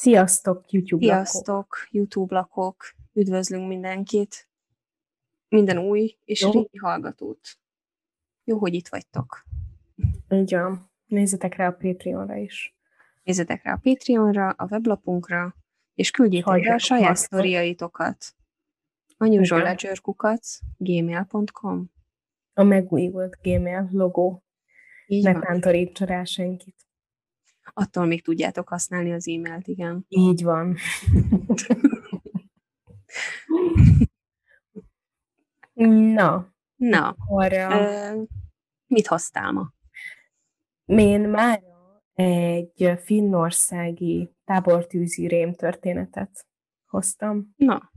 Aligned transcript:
Sziasztok, 0.00 0.70
YouTube 0.70 1.04
Sziasztok, 1.04 1.46
lakók. 1.46 1.88
YouTube 1.90 2.34
lakók! 2.34 2.94
Üdvözlünk 3.12 3.68
mindenkit! 3.68 4.48
Minden 5.48 5.78
új 5.78 6.18
és 6.24 6.40
Jó. 6.40 6.50
régi 6.50 6.76
hallgatót. 6.76 7.58
Jó, 8.44 8.58
hogy 8.58 8.74
itt 8.74 8.88
vagytok. 8.88 9.44
Így 10.28 10.54
van. 10.54 10.90
Nézzetek 11.06 11.54
rá 11.54 11.66
a 11.66 11.72
Patreonra 11.72 12.36
is. 12.36 12.76
Nézzetek 13.22 13.62
rá 13.62 13.72
a 13.72 13.80
Patreonra, 13.82 14.48
a 14.48 14.66
weblapunkra, 14.70 15.56
és 15.94 16.10
küldjétek 16.10 16.64
el 16.64 16.74
a 16.74 16.78
saját 16.78 17.16
sztoriaitokat. 17.16 18.34
anyuzsolledgerkukac 19.16 20.58
gmail.com 20.76 21.90
A 22.54 22.62
megújult 22.62 23.38
gmail 23.42 23.88
logó. 23.92 24.42
Így 25.06 25.24
ne 25.24 25.38
tántorítsa 25.38 26.04
rá 26.04 26.24
senkit. 26.24 26.89
Attól 27.72 28.06
még 28.06 28.22
tudjátok 28.22 28.68
használni 28.68 29.12
az 29.12 29.28
e-mailt, 29.28 29.66
igen. 29.66 30.04
Így 30.08 30.42
van. 30.42 30.76
Na. 36.14 36.54
Na. 36.76 37.08
Akkor, 37.08 37.52
uh, 37.52 38.26
mit 38.86 39.06
hoztál 39.06 39.52
ma? 39.52 39.72
Én 40.84 41.20
már 41.20 41.62
egy 42.14 42.92
finnországi 43.04 44.34
tábortűzi 44.44 45.26
rém 45.26 45.54
történetet 45.54 46.46
hoztam. 46.86 47.54
Na. 47.56 47.92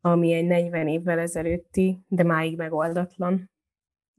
Ami 0.00 0.32
egy 0.32 0.46
40 0.46 0.88
évvel 0.88 1.18
ezelőtti, 1.18 2.04
de 2.08 2.22
máig 2.22 2.56
megoldatlan. 2.56 3.50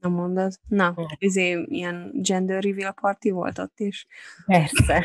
Nem 0.04 0.12
mondod? 0.12 0.52
Na, 0.68 0.94
izé, 1.18 1.62
ilyen 1.68 2.10
gender 2.14 2.62
reveal 2.62 2.92
party 2.92 3.30
volt 3.30 3.58
ott 3.58 3.80
is? 3.80 4.06
Persze. 4.46 5.04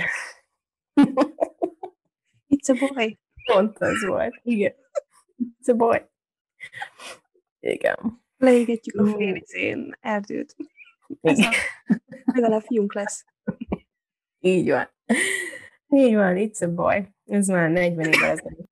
It's 2.47 2.69
a 2.69 2.93
boy. 2.93 3.19
Pont 3.45 3.77
az 3.79 4.05
volt, 4.05 4.39
igen. 4.43 4.73
It's 5.37 5.69
a 5.69 5.73
boy. 5.73 6.09
Igen. 7.59 8.21
Leégetjük 8.37 8.95
a 8.95 9.05
fél 9.05 9.35
izén 9.35 9.97
erdőt. 10.01 10.55
Igen. 11.21 11.51
Legalább 12.23 12.61
fiunk 12.61 12.93
lesz. 12.93 13.25
Így 14.39 14.69
van. 14.69 14.89
Így 15.89 16.15
van, 16.15 16.35
it's 16.37 16.63
a 16.63 16.73
boy. 16.73 17.07
Ez 17.25 17.47
már 17.47 17.69
40 17.69 18.11
évvel 18.11 18.29
ezelőtt. 18.29 18.69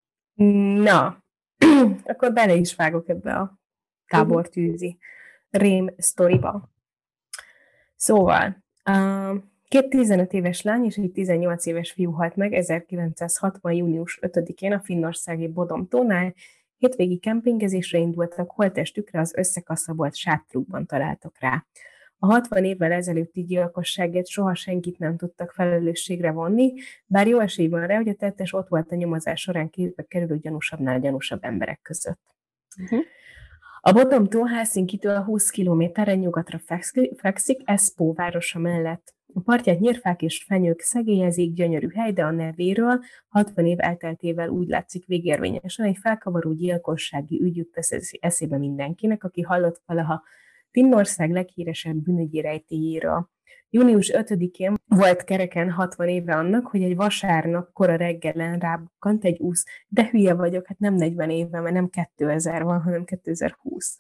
Na, 0.84 1.24
akkor 2.12 2.34
bele 2.34 2.54
is 2.54 2.76
vágok 2.76 3.10
ebbe 3.10 3.34
a 3.34 3.60
tábortűzi 4.08 4.98
rém 5.58 5.94
sztoriba. 5.98 6.70
Szóval, 7.96 8.64
két 9.68 9.90
15 9.90 10.34
éves 10.34 10.62
lány 10.62 10.86
és 10.86 10.96
egy 10.96 11.12
18 11.12 11.66
éves 11.66 11.92
fiú 11.92 12.12
halt 12.12 12.36
meg 12.36 12.54
1960. 12.54 13.74
június 13.74 14.20
5-én 14.22 14.74
a 14.74 14.80
finnországi 14.80 15.48
Bodomtónál, 15.48 16.34
hétvégi 16.78 17.18
kempingezésre 17.18 17.98
indultak, 17.98 18.52
holtestükre 18.52 19.20
az 19.20 19.34
összekaszabolt 19.36 20.16
sátrukban 20.16 20.86
találtak 20.86 21.40
rá. 21.40 21.66
A 22.20 22.26
60 22.26 22.64
évvel 22.64 22.92
ezelőtti 22.92 23.44
gyilkosságért 23.44 24.28
soha 24.28 24.56
senkit 24.56 25.00
nem 25.00 25.18
tudtak 25.18 25.52
felelősségre 25.52 26.32
vonni, 26.32 26.74
bár 27.06 27.28
jó 27.28 27.40
esély 27.40 27.68
van 27.68 27.88
rá, 27.88 27.96
hogy 27.96 28.10
a 28.10 28.14
tettes 28.14 28.54
ott 28.54 28.68
volt 28.68 28.92
a 28.92 28.96
nyomozás 28.96 29.42
során 29.42 29.70
képbe 29.70 30.04
kerülő 30.04 30.38
gyanúsabbnál 30.38 31.00
gyanúsabb 31.00 31.44
emberek 31.44 31.80
között. 31.82 32.22
Uh-huh. 32.82 33.00
A 33.80 33.92
Botomtól 33.92 34.46
Helsinki-től 34.46 35.20
20 35.20 35.50
kilométerre 35.50 36.16
nyugatra 36.16 36.60
fekszik, 37.18 37.62
Espoo 37.66 38.14
városa 38.14 38.60
mellett. 38.60 39.16
A 39.34 39.40
partját 39.40 39.80
nyírfák 39.80 40.22
és 40.22 40.44
fenyők 40.44 40.82
szegélyezik, 40.82 41.54
gyönyörű 41.54 41.88
hely, 41.94 42.12
de 42.12 42.24
a 42.24 42.32
nevéről 42.32 43.00
60 43.28 43.66
év 43.66 43.80
elteltével 43.80 44.50
úgy 44.50 44.68
látszik 44.68 45.06
végérvényesen 45.06 45.86
egy 45.86 45.98
felkavaró 46.02 46.54
gyilkossági 46.54 47.42
ügy 47.42 47.56
jut 47.56 47.80
eszébe 48.20 48.58
mindenkinek, 48.58 49.24
aki 49.24 49.42
hallott 49.42 49.82
valaha 49.86 50.24
Finnország 50.72 51.32
leghíresebb 51.32 51.96
bűnügyi 51.96 52.42
rejtéjéről. 52.42 53.30
Június 53.70 54.12
5-én 54.14 54.77
volt 54.88 55.24
kereken 55.24 55.72
60 55.72 56.08
éve 56.08 56.36
annak, 56.36 56.68
hogy 56.68 56.84
egy 56.84 56.96
vasárnap 56.96 57.74
kora 57.74 57.96
reggelen 57.96 58.60
rábukkant 58.60 59.24
egy 59.24 59.40
úsz, 59.40 59.66
de 59.88 60.08
hülye 60.10 60.34
vagyok, 60.34 60.68
hát 60.68 60.80
nem 60.80 60.94
40 60.94 61.30
éve, 61.30 61.60
mert 61.60 61.74
nem 61.74 61.90
2000 61.90 62.64
van, 62.64 62.82
hanem 62.82 63.04
2020. 63.06 64.00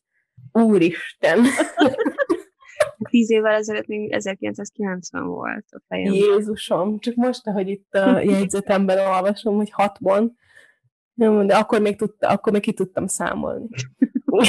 Úristen! 0.51 1.39
Tíz 3.09 3.29
évvel 3.29 3.53
ezelőtt 3.53 3.87
még 3.87 4.11
1990 4.11 5.25
volt 5.25 5.65
a 5.69 5.81
fejem. 5.87 6.13
Jézusom, 6.13 6.99
csak 6.99 7.15
most, 7.15 7.47
ahogy 7.47 7.67
itt 7.67 7.93
a 7.93 8.19
jegyzetemben 8.31 8.99
olvasom, 8.99 9.55
hogy 9.55 9.71
hatban, 9.71 10.37
de 11.13 11.55
akkor 11.55 11.81
még, 11.81 11.95
tudta, 11.95 12.27
akkor 12.27 12.51
még 12.51 12.61
ki 12.61 12.73
tudtam 12.73 13.07
számolni. 13.07 13.67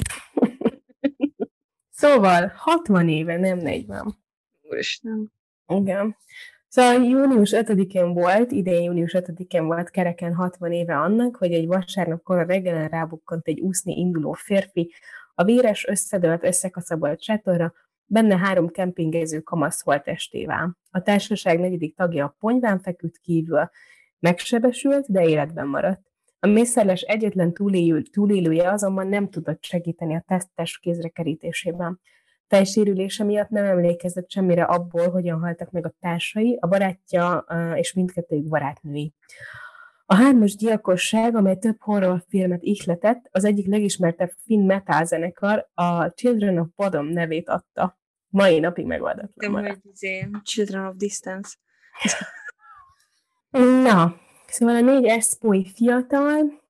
szóval 2.00 2.52
60 2.56 3.08
éve, 3.08 3.36
nem 3.36 3.58
40. 3.58 4.16
Úristen. 4.62 5.32
Igen. 5.68 6.16
Szóval 6.68 7.04
június 7.04 7.52
5-én 7.54 8.12
volt, 8.12 8.52
idén 8.52 8.82
június 8.82 9.14
5-én 9.18 9.66
volt 9.66 9.90
kereken 9.90 10.34
60 10.34 10.72
éve 10.72 10.96
annak, 10.96 11.36
hogy 11.36 11.52
egy 11.52 11.66
vasárnap 11.66 12.22
kora 12.22 12.42
reggelen 12.42 12.88
rábukkant 12.88 13.46
egy 13.46 13.60
úszni 13.60 13.98
induló 13.98 14.32
férfi, 14.32 14.92
a 15.34 15.44
véres 15.44 15.86
összedölt, 15.86 16.44
összekaszabolt 16.44 17.22
sátorra, 17.22 17.72
benne 18.06 18.36
három 18.36 18.68
kempingező 18.68 19.40
kamasz 19.40 19.84
testével. 20.04 20.76
A 20.90 21.02
társaság 21.02 21.60
negyedik 21.60 21.96
tagja 21.96 22.24
a 22.24 22.36
ponyván 22.38 22.78
feküdt 22.78 23.18
kívül, 23.18 23.70
megsebesült, 24.18 25.12
de 25.12 25.28
életben 25.28 25.66
maradt. 25.66 26.00
A 26.40 26.46
mészárlás 26.46 27.00
egyetlen 27.00 27.52
túlélő, 27.52 28.02
túlélője 28.02 28.70
azonban 28.70 29.06
nem 29.06 29.30
tudott 29.30 29.64
segíteni 29.64 30.14
a 30.14 30.24
tesztes 30.26 30.78
kézre 30.78 31.08
kerítésében. 31.08 32.00
Fejsérülése 32.48 33.24
miatt 33.24 33.48
nem 33.48 33.64
emlékezett 33.64 34.30
semmire 34.30 34.62
abból, 34.62 35.10
hogyan 35.10 35.40
haltak 35.40 35.70
meg 35.70 35.86
a 35.86 35.94
társai, 36.00 36.58
a 36.60 36.66
barátja 36.66 37.44
és 37.74 37.92
mindkettőjük 37.92 38.48
barátnői. 38.48 39.14
A 40.10 40.14
hármas 40.14 40.56
gyilkosság, 40.56 41.36
amely 41.36 41.56
több 41.56 41.76
horrorfilmet 41.80 42.62
ihletett, 42.62 43.28
az 43.30 43.44
egyik 43.44 43.66
legismertebb 43.66 44.30
finn 44.44 44.66
metal 44.66 45.04
zenekar 45.04 45.68
a 45.74 46.12
Children 46.12 46.58
of 46.58 46.66
Bodom 46.76 47.06
nevét 47.06 47.48
adta. 47.48 47.98
Mai 48.28 48.58
napig 48.58 48.86
megoldatlan 48.86 49.50
maradt. 49.50 49.84
izé, 49.92 50.28
Children 50.42 50.86
of 50.86 50.96
Distance. 50.96 51.56
Na, 53.86 54.16
szóval 54.46 54.74
a 54.74 54.80
négy 54.80 55.04
eszpói 55.04 55.64
fiatal, 55.64 56.60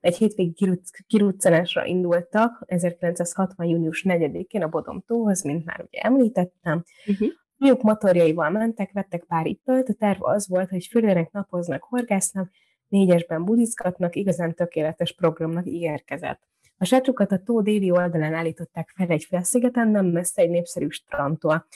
egy 0.00 0.16
hétvégi 0.16 0.80
kiruccanásra 1.06 1.84
indultak 1.84 2.62
1960. 2.66 3.66
június 3.66 4.04
4-én 4.08 4.62
a 4.62 4.68
Bodom 4.68 5.02
tóhoz, 5.06 5.42
mint 5.42 5.64
már 5.64 5.84
ugye 5.86 6.00
említettem. 6.00 6.84
Uh-huh. 7.06 7.28
Fiúk 7.58 7.82
motorjaival 7.82 8.50
mentek, 8.50 8.92
vettek 8.92 9.24
pár 9.24 9.46
italt, 9.46 9.88
a 9.88 9.92
terv 9.92 10.22
az 10.22 10.48
volt, 10.48 10.70
hogy 10.70 10.86
fölérnek, 10.86 11.30
napoznak, 11.30 11.82
horgásznak, 11.82 12.50
négyesben 12.88 13.44
budizgatnak, 13.44 14.16
igazán 14.16 14.54
tökéletes 14.54 15.14
programnak 15.14 15.66
ígérkezett. 15.66 16.40
A 16.76 16.84
sátrukat 16.84 17.32
a 17.32 17.38
tó 17.38 17.60
déli 17.60 17.90
oldalán 17.90 18.34
állították 18.34 18.92
fel 18.96 19.08
egy 19.08 19.24
felszigeten, 19.24 19.88
nem 19.88 20.06
messze 20.06 20.42
egy 20.42 20.50
népszerű 20.50 20.88
strandtól. 20.88 21.66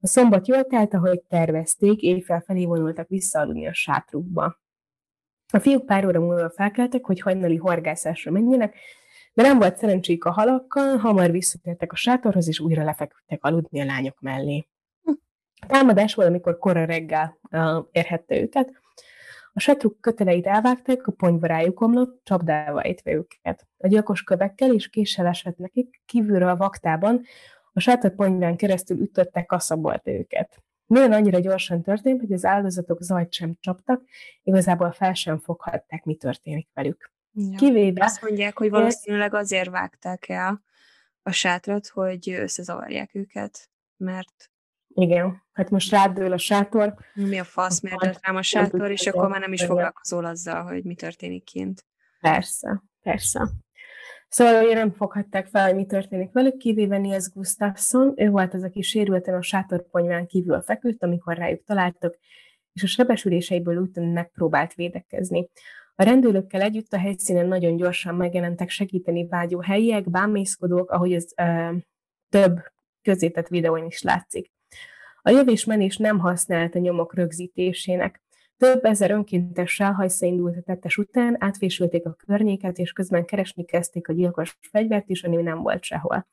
A 0.00 0.06
szombat 0.06 0.48
jól 0.48 0.64
telt, 0.64 0.94
ahogy 0.94 1.20
tervezték, 1.20 2.02
éjfel 2.02 2.40
felé 2.40 2.64
vonultak 2.64 3.08
visszaaludni 3.08 3.66
a 3.66 3.72
sátrukba. 3.72 4.58
A 5.52 5.58
fiúk 5.58 5.86
pár 5.86 6.06
óra 6.06 6.20
múlva 6.20 6.50
felkeltek, 6.50 7.04
hogy 7.04 7.20
hajnali 7.20 7.56
horgászásra 7.56 8.30
menjenek, 8.30 8.76
de 9.32 9.42
nem 9.42 9.58
volt 9.58 9.78
szerencséjük 9.78 10.24
a 10.24 10.30
halakkal, 10.30 10.96
hamar 10.96 11.30
visszatértek 11.30 11.92
a 11.92 11.96
sátorhoz, 11.96 12.48
és 12.48 12.60
újra 12.60 12.84
lefeküdtek 12.84 13.44
aludni 13.44 13.80
a 13.80 13.84
lányok 13.84 14.20
mellé. 14.20 14.66
A 15.60 15.66
támadás 15.66 16.14
volt, 16.14 16.28
amikor 16.28 16.58
kora 16.58 16.84
reggel 16.84 17.38
uh, 17.50 17.84
érhette 17.90 18.40
őket. 18.40 18.72
A 19.52 19.60
sátruk 19.60 20.00
köteleit 20.00 20.46
elvágták, 20.46 21.06
a 21.06 21.12
ponyva 21.12 21.46
rájuk 21.46 21.80
omlott, 21.80 22.20
csapdával 22.24 22.84
étve 22.84 23.12
őket. 23.12 23.66
A 23.78 23.86
gyilkos 23.86 24.22
kövekkel 24.22 24.74
és 24.74 24.88
késsel 24.88 25.26
esett 25.26 25.56
nekik, 25.56 26.02
kívülről 26.06 26.48
a 26.48 26.56
vaktában, 26.56 27.22
a 27.72 27.80
sátor 27.80 28.14
ponyván 28.14 28.56
keresztül 28.56 29.00
ütöttek, 29.00 29.46
kaszabolt 29.46 30.06
őket. 30.06 30.62
Milyen 30.88 31.12
annyira 31.12 31.38
gyorsan 31.38 31.82
történt, 31.82 32.20
hogy 32.20 32.32
az 32.32 32.44
áldozatok 32.44 33.02
zajt 33.02 33.32
sem 33.32 33.56
csaptak, 33.60 34.02
igazából 34.42 34.92
fel 34.92 35.14
sem 35.14 35.38
foghatták, 35.38 36.04
mi 36.04 36.14
történik 36.14 36.68
velük. 36.74 37.12
Ja. 37.32 37.56
Kivéve... 37.56 38.04
Azt 38.04 38.22
mondják, 38.22 38.58
hogy 38.58 38.70
valószínűleg 38.70 39.34
azért 39.34 39.70
vágták 39.70 40.28
el 40.28 40.62
a 41.22 41.30
sátrat, 41.30 41.88
hogy 41.88 42.30
összezavarják 42.30 43.14
őket, 43.14 43.70
mert... 43.96 44.50
Igen, 44.88 45.42
hát 45.52 45.70
most 45.70 45.90
rádől 45.90 46.32
a 46.32 46.38
sátor. 46.38 46.94
Mi 47.14 47.38
a 47.38 47.44
fasz, 47.44 47.80
miért 47.80 48.18
rám 48.20 48.36
a 48.36 48.42
sátor, 48.42 48.90
és 48.90 49.06
akkor 49.06 49.28
már 49.28 49.40
nem 49.40 49.52
is 49.52 49.64
foglalkozol 49.64 50.24
azzal, 50.24 50.62
hogy 50.62 50.84
mi 50.84 50.94
történik 50.94 51.44
kint. 51.44 51.86
Persze, 52.20 52.82
persze. 53.02 53.48
Szóval 54.28 54.64
ugye 54.64 54.74
nem 54.74 54.92
foghatták 54.92 55.46
fel, 55.46 55.66
hogy 55.66 55.74
mi 55.74 55.86
történik 55.86 56.32
velük, 56.32 56.56
kivéve 56.56 56.98
Niels 56.98 57.30
Gustafsson, 57.34 58.12
ő 58.16 58.30
volt 58.30 58.54
az, 58.54 58.62
aki 58.62 58.82
sérülten 58.82 59.34
a 59.34 59.42
sátorponyván 59.42 60.26
kívül 60.26 60.60
feküdt, 60.60 61.02
amikor 61.02 61.36
rájuk 61.36 61.64
találtak, 61.64 62.18
és 62.72 62.82
a 62.82 62.86
sebesüléseiből 62.86 63.76
úgy 63.76 63.96
megpróbált 64.12 64.74
védekezni. 64.74 65.48
A 65.94 66.02
rendőrökkel 66.02 66.60
együtt 66.60 66.92
a 66.92 66.98
helyszínen 66.98 67.46
nagyon 67.46 67.76
gyorsan 67.76 68.14
megjelentek 68.14 68.68
segíteni 68.68 69.26
vágyó 69.26 69.60
helyiek, 69.60 70.10
bámészkodók, 70.10 70.90
ahogy 70.90 71.12
ez 71.12 71.24
ö, 71.36 71.76
több 72.28 72.58
közétett 73.02 73.48
videón 73.48 73.86
is 73.86 74.02
látszik. 74.02 74.50
A 75.22 75.30
jövés-menés 75.30 75.96
nem 75.96 76.18
használta 76.18 76.78
nyomok 76.78 77.14
rögzítésének. 77.14 78.22
Több 78.58 78.84
ezer 78.84 79.10
önkéntessel 79.10 79.92
hajsza 79.92 80.26
indult 80.26 80.56
a 80.56 80.62
tettes 80.62 80.96
után, 80.96 81.36
átfésülték 81.38 82.06
a 82.06 82.16
környéket, 82.26 82.78
és 82.78 82.92
közben 82.92 83.24
keresni 83.24 83.64
kezdték 83.64 84.08
a 84.08 84.12
gyilkos 84.12 84.58
fegyvert 84.70 85.08
is, 85.08 85.24
ami 85.24 85.36
nem 85.36 85.62
volt 85.62 85.82
sehol. 85.82 86.26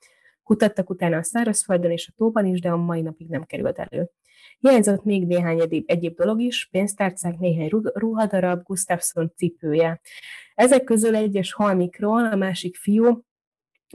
Kutattak 0.43 0.89
utána 0.89 1.17
a 1.17 1.23
szárazföldön 1.23 1.91
és 1.91 2.07
a 2.07 2.13
tóban 2.17 2.45
is, 2.45 2.61
de 2.61 2.69
a 2.69 2.77
mai 2.77 3.01
napig 3.01 3.27
nem 3.27 3.43
került 3.43 3.79
elő. 3.79 4.09
Hiányzott 4.59 5.03
még 5.03 5.27
néhány 5.27 5.59
egyéb, 5.59 5.83
egyéb 5.87 6.15
dolog 6.15 6.41
is, 6.41 6.67
pénztárcák, 6.71 7.37
néhány 7.37 7.69
ruhadarab, 7.93 8.63
Gustafsson 8.63 9.31
cipője. 9.35 10.01
Ezek 10.55 10.83
közül 10.83 11.15
egyes 11.15 11.53
halmikról 11.53 12.25
a 12.25 12.35
másik 12.35 12.75
fiú, 12.75 13.23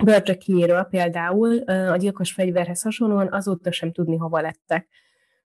Börcsekiéről 0.04 0.82
például 0.82 1.58
a 1.68 1.96
gyilkos 1.96 2.32
fegyverhez 2.32 2.82
hasonlóan 2.82 3.32
azóta 3.32 3.72
sem 3.72 3.92
tudni, 3.92 4.16
hova 4.16 4.40
lettek. 4.40 4.88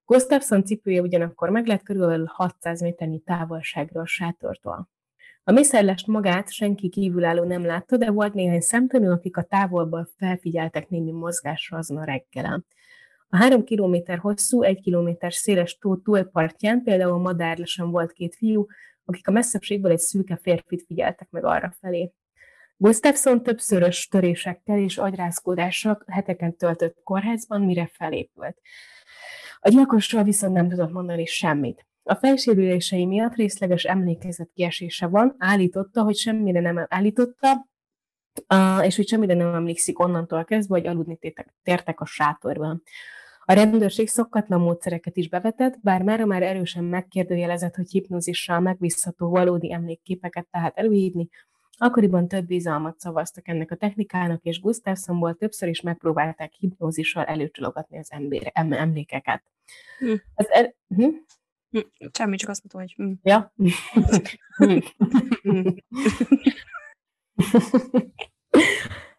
Gustafsson 0.05 0.63
cipője 0.63 1.01
ugyanakkor 1.01 1.49
meg 1.49 1.67
lett 1.67 1.83
körülbelül 1.83 2.25
600 2.27 2.81
méternyi 2.81 3.19
távolságra 3.19 4.01
a 4.01 4.05
sátortól. 4.05 4.89
A 5.43 5.51
mészárlást 5.51 6.07
magát 6.07 6.51
senki 6.51 6.89
kívülálló 6.89 7.43
nem 7.43 7.65
látta, 7.65 7.97
de 7.97 8.11
volt 8.11 8.33
néhány 8.33 8.61
szemtanú, 8.61 9.11
akik 9.11 9.37
a 9.37 9.43
távolból 9.43 10.09
felfigyeltek 10.17 10.89
némi 10.89 11.11
mozgásra 11.11 11.77
azon 11.77 11.97
a 11.97 12.03
reggelen. 12.03 12.65
A 13.29 13.37
három 13.37 13.63
kilométer 13.63 14.17
hosszú, 14.17 14.61
egy 14.61 14.81
kilométer 14.81 15.33
széles 15.33 15.77
tó 15.77 15.95
túlpartján 15.95 16.83
például 16.83 17.17
madárlesen 17.17 17.91
volt 17.91 18.11
két 18.11 18.35
fiú, 18.35 18.65
akik 19.05 19.27
a 19.27 19.31
messzebbségből 19.31 19.91
egy 19.91 19.99
szűke 19.99 20.39
férfit 20.41 20.83
figyeltek 20.87 21.29
meg 21.29 21.43
arra 21.43 21.73
felé. 21.79 22.11
Gustafsson 22.77 23.43
többszörös 23.43 24.07
törésekkel 24.07 24.77
és 24.77 24.97
agyrázkódással 24.97 26.03
heteken 26.07 26.57
töltött 26.57 27.01
kórházban, 27.03 27.61
mire 27.61 27.89
felépült. 27.93 28.57
A 29.65 29.69
gyilkosról 29.69 30.23
viszont 30.23 30.53
nem 30.53 30.69
tudott 30.69 30.91
mondani 30.91 31.25
semmit. 31.25 31.85
A 32.03 32.15
felsérülései 32.15 33.05
miatt 33.05 33.35
részleges 33.35 33.83
emlékezet 33.83 34.49
kiesése 34.53 35.07
van, 35.07 35.35
állította, 35.37 36.03
hogy 36.03 36.15
semmire 36.15 36.59
nem 36.59 36.85
állította, 36.89 37.67
és 38.81 38.95
hogy 38.95 39.07
semmire 39.07 39.33
nem 39.33 39.53
emlékszik 39.53 39.99
onnantól 39.99 40.45
kezdve, 40.45 40.77
hogy 40.77 40.87
aludni 40.87 41.19
tértek 41.63 42.01
a 42.01 42.05
sátorban. 42.05 42.83
A 43.45 43.53
rendőrség 43.53 44.07
szokatlan 44.07 44.61
módszereket 44.61 45.17
is 45.17 45.29
bevetett, 45.29 45.79
bár 45.81 46.01
már 46.01 46.23
már 46.23 46.43
erősen 46.43 46.83
megkérdőjelezett, 46.83 47.75
hogy 47.75 47.89
hipnózissal 47.89 48.59
megbízható 48.59 49.29
valódi 49.29 49.73
emlékképeket 49.73 50.47
tehát 50.51 50.77
előírni, 50.77 51.29
akkoriban 51.77 52.27
több 52.27 52.45
bizalmat 52.45 52.99
szavaztak 52.99 53.47
ennek 53.47 53.71
a 53.71 53.75
technikának, 53.75 54.43
és 54.43 54.59
Gustafsonból 54.59 55.35
többször 55.35 55.69
is 55.69 55.81
megpróbálták 55.81 56.53
hipnózissal 56.53 57.23
előcsalogatni 57.23 57.97
az 57.97 58.11
ember, 58.11 58.51
emlékeket. 58.53 59.43
Hm. 59.99 60.13
Az 60.35 60.49
er- 60.49 60.75
hm? 60.95 61.09
hm? 61.69 61.79
Semmi, 62.11 62.35
csak 62.35 62.49
azt 62.49 62.63
mondtam, 62.63 62.81
hogy... 62.81 62.93
Hm. 62.95 63.11
Ja. 63.23 63.53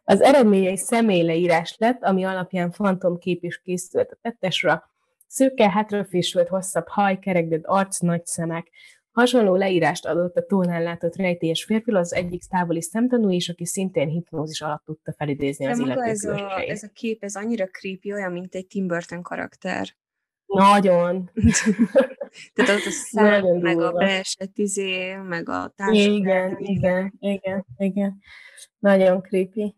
Az 0.09 0.21
eredménye 0.21 0.71
egy 0.71 0.77
személyleírás 0.77 1.77
lett, 1.79 2.03
ami 2.03 2.25
alapján 2.25 2.71
fantomkép 2.71 3.43
is 3.43 3.61
készült 3.61 4.11
a 4.11 4.19
tettesra. 4.23 4.91
Szőke, 5.27 5.71
hátrafésült, 5.71 6.49
hosszabb 6.49 6.89
haj, 6.89 7.19
kerekdett 7.19 7.65
arc, 7.65 7.99
nagy 7.99 8.27
szemek. 8.27 8.71
Hasonló 9.17 9.55
leírást 9.55 10.07
adott 10.07 10.37
a 10.37 10.47
tónál 10.47 10.83
látott 10.83 11.17
rejtélyes 11.17 11.65
férfi, 11.65 11.91
az 11.91 12.15
egyik 12.15 12.43
távoli 12.43 12.83
szemtanú 12.83 13.31
is, 13.31 13.49
aki 13.49 13.67
szintén 13.67 14.09
hipnózis 14.09 14.61
alatt 14.61 14.85
tudta 14.85 15.15
felidézni 15.19 15.67
az 15.67 15.79
illető 15.79 16.01
ez 16.01 16.25
a, 16.25 16.61
ez 16.61 16.83
a 16.83 16.89
kép, 16.95 17.23
ez 17.23 17.37
annyira 17.37 17.67
creepy, 17.67 18.13
olyan, 18.13 18.33
mint 18.33 18.55
egy 18.55 18.67
Tim 18.67 18.87
Burton 18.87 19.23
karakter. 19.23 19.89
Nagyon. 20.47 21.31
Tehát 22.55 22.71
ott 22.71 22.87
a 22.87 22.91
szem, 22.91 23.45
meg 23.47 23.81
a 23.81 23.93
beesett 23.93 24.59
izé, 24.59 25.15
meg 25.15 25.49
a 25.49 25.73
társadalom. 25.77 26.17
Igen, 26.17 26.57
igen, 26.59 27.13
igen, 27.19 27.67
igen. 27.77 28.19
Nagyon 28.79 29.23
creepy. 29.23 29.77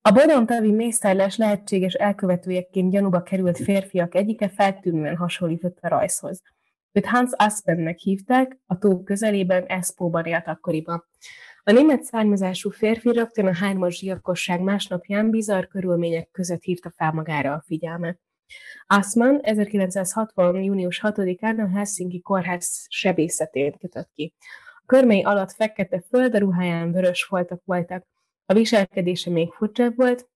A 0.00 0.10
Bodontavi 0.10 0.72
mészárlás 0.72 1.36
lehetséges 1.36 1.92
elkövetőjeként 1.92 2.90
gyanúba 2.90 3.22
került 3.22 3.58
férfiak 3.58 4.14
egyike 4.14 4.48
feltűnően 4.48 5.16
hasonlított 5.16 5.78
a 5.80 5.88
rajzhoz. 5.88 6.42
Őt 6.96 7.06
Hans 7.06 7.30
Aspennek 7.36 7.98
hívták, 7.98 8.58
a 8.66 8.78
tó 8.78 9.02
közelében 9.02 9.64
Eszpóban 9.64 10.24
élt 10.24 10.46
akkoriban. 10.46 11.04
A 11.64 11.72
német 11.72 12.02
származású 12.02 12.70
férfi 12.70 13.12
rögtön 13.12 13.46
a 13.46 13.54
hármas 13.54 13.98
gyilkosság 13.98 14.60
másnapján 14.60 15.30
bizarr 15.30 15.64
körülmények 15.64 16.30
között 16.30 16.62
hívta 16.62 16.92
fel 16.96 17.12
magára 17.12 17.52
a 17.52 17.62
figyelmet. 17.66 18.20
Asman 18.86 19.40
1960. 19.40 20.62
június 20.62 21.00
6-án 21.02 21.64
a 21.64 21.68
Helsinki 21.76 22.20
kórház 22.20 22.86
sebészetén 22.88 23.78
kötött 23.78 24.10
ki. 24.12 24.34
A 24.66 24.82
körmei 24.86 25.22
alatt 25.22 25.52
fekete 25.52 26.02
föld, 26.08 26.34
a 26.34 26.38
ruháján 26.38 26.92
vörös 26.92 27.24
foltak 27.24 27.62
voltak. 27.64 28.06
A 28.46 28.52
viselkedése 28.52 29.30
még 29.30 29.52
furcsább 29.52 29.96
volt, 29.96 30.28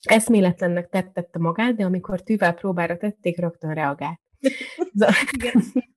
eszméletlennek 0.00 0.88
tettette 0.88 1.38
magát, 1.38 1.76
de 1.76 1.84
amikor 1.84 2.22
tűvel 2.22 2.54
próbára 2.54 2.96
tették, 2.96 3.38
rögtön 3.38 3.74
reagált. 3.74 4.20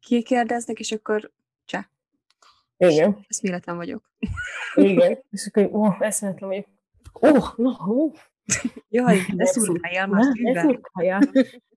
Kikérdeznek, 0.00 0.78
és 0.78 0.92
akkor 0.92 1.30
csá. 1.64 1.90
Igen. 2.76 3.24
Eszméletlen 3.28 3.76
vagyok. 3.76 4.10
Igen. 4.74 5.18
És 5.30 5.46
akkor, 5.46 5.64
ó, 5.72 5.86
oh, 5.86 5.96
eszméletlen 6.00 6.48
vagyok. 6.48 6.66
Ó, 7.22 7.28
oh, 7.28 7.56
no, 7.56 7.70
oh. 7.86 8.14
Jaj, 8.88 9.18
ne 9.34 9.44
szurkáljál 9.44 10.06
már 10.06 10.24
Ne 10.34 10.62
szurkáljál. 10.62 11.20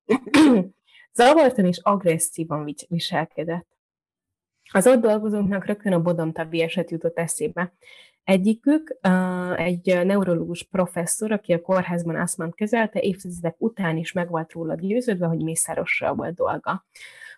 Zavartan 1.13 1.65
és 1.65 1.79
agresszívan 1.81 2.73
viselkedett. 2.87 3.67
Az 4.71 4.87
ott 4.87 5.01
dolgozóknak 5.01 5.65
rögtön 5.65 5.93
a 5.93 6.01
Bodomtabi 6.01 6.61
eset 6.61 6.91
jutott 6.91 7.17
eszébe. 7.17 7.73
Egyikük 8.23 8.97
egy 9.55 10.05
neurológus 10.05 10.63
professzor, 10.63 11.31
aki 11.31 11.53
a 11.53 11.61
kórházban 11.61 12.15
aszmant 12.15 12.55
kezelte, 12.55 12.99
évtizedek 12.99 13.55
után 13.57 13.97
is 13.97 14.11
meg 14.11 14.29
volt 14.29 14.51
róla 14.51 14.75
győződve, 14.75 15.25
hogy 15.25 15.43
mészárossal 15.43 16.13
volt 16.15 16.35
dolga. 16.35 16.85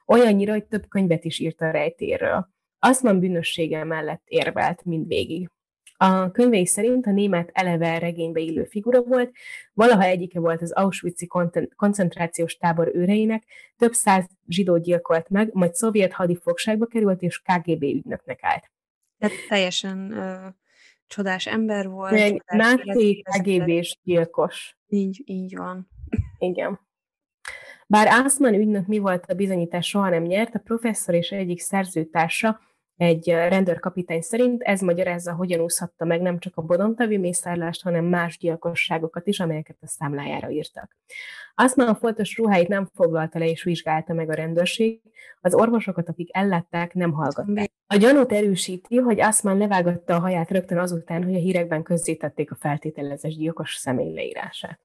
Olyannyira, 0.06 0.52
hogy 0.52 0.66
több 0.66 0.88
könyvet 0.88 1.24
is 1.24 1.40
írt 1.40 1.62
a 1.62 1.72
rejtéről. 1.72 2.50
Aszman 2.80 3.20
bűnössége 3.20 3.84
mellett 3.84 4.24
érvelt 4.26 4.84
mindvégig. 4.84 5.50
A 5.98 6.32
könyvei 6.32 6.66
szerint 6.66 7.06
a 7.06 7.12
német 7.12 7.50
eleve 7.54 8.00
regénybe 8.00 8.40
illő 8.40 8.64
figura 8.64 9.02
volt, 9.02 9.32
valaha 9.74 10.04
egyike 10.04 10.40
volt 10.40 10.62
az 10.62 10.72
Auschwitz-i 10.72 11.28
koncentrációs 11.76 12.56
tábor 12.56 12.92
őreinek, 12.94 13.44
több 13.78 13.94
száz 13.94 14.26
zsidó 14.48 14.78
gyilkolt 14.78 15.30
meg, 15.30 15.50
majd 15.54 15.74
szovjet 15.74 16.14
hadifogságba 16.14 16.86
került, 16.86 17.22
és 17.22 17.42
KGB 17.42 17.84
ügynöknek 17.84 18.40
állt. 18.42 18.72
Tehát 19.18 19.36
teljesen 19.48 20.14
csodás 21.08 21.48
ember 21.48 21.90
volt. 21.90 22.12
Még 22.12 22.44
náci 22.46 23.22
KGB-s 23.22 23.98
gyilkos. 24.04 24.78
Így, 24.88 25.22
így 25.26 25.58
van. 25.58 25.90
Igen. 26.38 26.80
Bár 27.88 28.08
Ászman 28.08 28.54
ügynök 28.54 28.88
mi 28.88 28.98
volt 28.98 29.26
a 29.26 29.34
bizonyítás 29.34 29.88
soha 29.88 30.10
nem 30.10 30.24
nyert, 30.24 30.56
a 30.56 30.60
professzor 30.60 31.16
és 31.16 31.32
egyik 31.32 31.60
szerzőtársa 31.60 32.60
egy 32.98 33.30
rendőrkapitány 33.30 34.22
szerint 34.22 34.62
ez 34.62 34.82
magyarázza, 34.82 35.34
hogyan 35.34 35.60
úszhatta 35.60 36.06
meg 36.06 36.22
nem 36.22 36.40
csak 36.40 36.58
a 36.58 36.62
bodontavi 36.62 37.18
mészárlást, 37.18 37.84
hanem 37.84 38.06
más 38.06 38.38
gyilkosságokat 38.38 39.28
is, 39.28 39.40
amelyeket 39.40 39.78
a 39.82 39.88
számlájára 39.88 40.50
írtak. 40.50 40.98
Aztán 41.56 41.88
a 41.88 41.96
foltos 41.96 42.38
ruháit 42.38 42.68
nem 42.68 42.90
foglalta 42.94 43.40
le 43.40 43.46
és 43.46 43.64
vizsgálta 43.64 44.14
meg 44.14 44.30
a 44.30 44.34
rendőrség, 44.34 45.02
az 45.42 45.54
orvosokat, 45.54 46.10
akik 46.10 46.36
ellátták, 46.36 46.94
nem 46.94 47.12
hallgatták. 47.12 47.72
A 47.88 47.96
gyanút 47.96 48.32
erősíti, 48.32 48.98
hogy 48.98 49.20
Asman 49.20 49.58
levágatta 49.58 50.16
a 50.16 50.20
haját 50.20 50.52
rögtön 50.52 50.78
azután, 50.78 51.24
hogy 51.24 51.36
a 51.36 51.40
hírekben 51.40 51.84
közzétették 51.84 52.52
a 52.52 52.56
feltételezés 52.56 53.36
gyilkos 53.36 53.76
személy 53.76 54.14
leírását. 54.14 54.80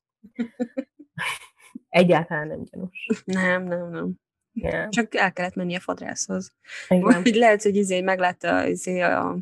Egyáltalán 1.89 2.47
nem 2.47 2.63
gyanús. 2.65 3.07
Nem, 3.25 3.63
nem, 3.63 3.91
nem. 3.91 4.15
Yeah. 4.53 4.89
Csak 4.89 5.15
el 5.15 5.33
kellett 5.33 5.55
menni 5.55 5.75
a 5.75 5.81
fodrászhoz. 5.81 6.55
Vagy 6.89 7.35
lehet, 7.35 7.63
hogy 7.63 7.77
izé 7.77 8.01
meglátta 8.01 8.67
izé 8.67 9.01
a 9.01 9.39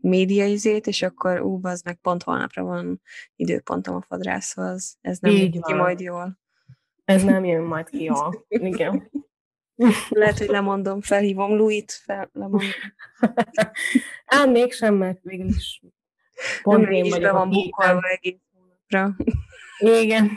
média 0.00 0.46
izét, 0.46 0.86
és 0.86 1.02
akkor 1.02 1.40
ú, 1.40 1.60
az 1.62 1.82
meg 1.82 1.96
pont 1.96 2.22
holnapra 2.22 2.62
van 2.62 3.02
időpontom 3.36 3.94
a 3.94 4.02
fodrászhoz. 4.08 4.98
Ez 5.00 5.18
nem 5.18 5.32
Így 5.32 5.54
jön 5.54 5.62
ki 5.62 5.72
majd 5.72 6.00
jól. 6.00 6.38
Ez 7.04 7.22
nem 7.22 7.44
jön 7.44 7.62
majd 7.62 7.88
ki 7.88 8.02
jól. 8.02 8.44
Igen. 8.48 9.10
Lehet, 10.08 10.38
hogy 10.38 10.48
lemondom, 10.48 11.00
felhívom 11.00 11.56
Louis-t, 11.56 11.92
fel, 11.92 12.30
lemondom. 12.32 12.68
Ám 14.26 14.50
mégsem, 14.50 14.94
mert 14.94 15.18
végül 15.22 15.46
is 15.46 15.82
pont 16.62 16.82
nem, 16.82 16.92
én 16.92 17.02
vagyok. 17.02 17.20
be 17.20 17.32
van 17.32 17.50
bukolva 17.50 18.08
egész 18.08 18.40
hónapra. 18.52 19.16
Igen, 19.78 20.30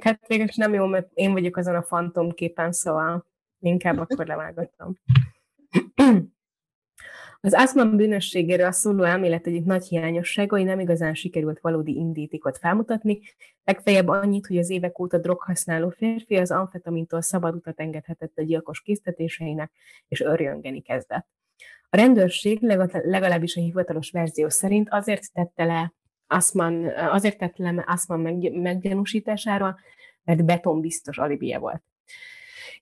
Hát 0.00 0.26
végül 0.26 0.46
nem 0.54 0.74
jó, 0.74 0.86
mert 0.86 1.10
én 1.14 1.32
vagyok 1.32 1.56
azon 1.56 1.74
a 1.74 1.82
fantom 1.82 2.30
képen, 2.30 2.72
szóval 2.72 3.26
inkább 3.58 3.98
akkor 3.98 4.26
levágattam. 4.26 4.98
Az 7.44 7.54
Aszman 7.54 7.96
bűnösségéről 7.96 8.72
szóló 8.72 9.02
elmélet 9.02 9.46
egyik 9.46 9.64
nagy 9.64 9.84
hiányossága, 9.84 10.56
hogy 10.56 10.64
nem 10.64 10.80
igazán 10.80 11.14
sikerült 11.14 11.60
valódi 11.60 11.94
indítékot 11.94 12.58
felmutatni, 12.58 13.20
legfeljebb 13.64 14.08
annyit, 14.08 14.46
hogy 14.46 14.58
az 14.58 14.70
évek 14.70 14.98
óta 14.98 15.18
droghasználó 15.18 15.88
férfi 15.88 16.36
az 16.36 16.50
amfetamintól 16.50 17.20
szabad 17.20 17.54
utat 17.54 17.80
engedhetett 17.80 18.32
a 18.38 18.42
gyilkos 18.42 18.80
késztetéseinek, 18.80 19.72
és 20.08 20.20
örjöngeni 20.20 20.80
kezdett. 20.80 21.26
A 21.90 21.96
rendőrség 21.96 22.60
legalábbis 22.90 23.56
a 23.56 23.60
hivatalos 23.60 24.10
verzió 24.10 24.48
szerint 24.48 24.88
azért 24.90 25.32
tette 25.32 25.64
le 25.64 25.92
Asman, 26.26 26.86
azért 26.96 27.38
tette 27.38 27.72
le 27.72 27.84
Asman 27.86 28.20
meggyanúsításáról, 28.52 29.78
mert 30.22 30.44
betonbiztos 30.44 31.18
alibije 31.18 31.58
volt. 31.58 31.82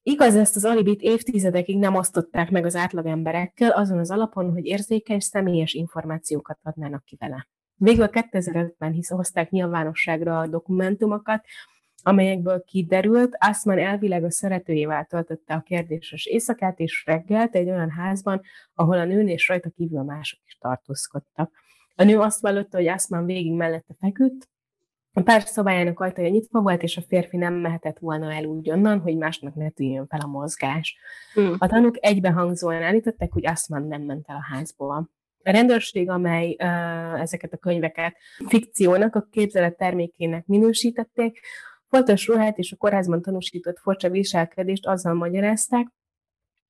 Igaz, 0.05 0.35
ezt 0.35 0.55
az 0.55 0.65
alibit 0.65 1.01
évtizedekig 1.01 1.79
nem 1.79 1.95
osztották 1.95 2.51
meg 2.51 2.65
az 2.65 2.75
átlagemberekkel, 2.75 3.71
azon 3.71 3.97
az 3.97 4.11
alapon, 4.11 4.51
hogy 4.51 4.65
érzékeny, 4.65 5.19
személyes 5.19 5.73
információkat 5.73 6.59
adnának 6.63 7.03
ki 7.03 7.15
vele. 7.19 7.47
Végül 7.75 8.07
2005-ben 8.11 8.91
hisz 8.91 9.09
hozták 9.09 9.49
nyilvánosságra 9.49 10.39
a 10.39 10.47
dokumentumokat, 10.47 11.45
amelyekből 12.01 12.63
kiderült, 12.63 13.35
Asman 13.39 13.79
elvileg 13.79 14.23
a 14.23 14.31
szeretőjével 14.31 15.05
töltötte 15.05 15.53
a 15.53 15.61
kérdéses 15.61 16.25
éjszakát 16.25 16.79
és 16.79 17.03
reggelt 17.05 17.55
egy 17.55 17.69
olyan 17.69 17.89
házban, 17.89 18.41
ahol 18.73 18.97
a 18.97 19.05
nőn 19.05 19.27
és 19.27 19.47
rajta 19.47 19.69
kívül 19.69 20.03
mások 20.03 20.39
is 20.45 20.57
tartózkodtak. 20.57 21.51
A 21.95 22.03
nő 22.03 22.19
azt 22.19 22.41
vallotta, 22.41 22.77
hogy 22.77 22.87
Asman 22.87 23.25
végig 23.25 23.53
mellette 23.53 23.95
feküdt, 23.99 24.49
a 25.15 25.21
pár 25.21 25.41
szobájának 25.41 25.99
ajtaja 25.99 26.29
nyitva 26.29 26.61
volt, 26.61 26.83
és 26.83 26.97
a 26.97 27.01
férfi 27.01 27.37
nem 27.37 27.53
mehetett 27.53 27.99
volna 27.99 28.33
el 28.33 28.43
úgy 28.43 28.69
onnan, 28.69 28.99
hogy 28.99 29.17
másnak 29.17 29.55
ne 29.55 29.69
tűjjön 29.69 30.07
fel 30.07 30.19
a 30.19 30.27
mozgás. 30.27 30.97
Mm. 31.39 31.53
A 31.57 31.67
tanúk 31.67 31.97
egybehangzóan 31.99 32.83
állították, 32.83 33.31
hogy 33.31 33.45
Asman 33.45 33.87
nem 33.87 34.01
ment 34.01 34.25
el 34.27 34.35
a 34.35 34.53
házból. 34.53 35.09
A 35.43 35.51
rendőrség, 35.51 36.09
amely 36.09 36.55
uh, 36.59 37.21
ezeket 37.21 37.53
a 37.53 37.57
könyveket 37.57 38.15
fikciónak, 38.47 39.15
a 39.15 39.27
képzelet 39.31 39.77
termékének 39.77 40.45
minősítették, 40.45 41.39
foltos 41.87 42.27
ruhát 42.27 42.57
és 42.57 42.71
a 42.71 42.75
kórházban 42.75 43.21
tanúsított 43.21 43.79
furcsa 43.79 44.09
viselkedést 44.09 44.87
azzal 44.87 45.13
magyarázták, 45.13 45.87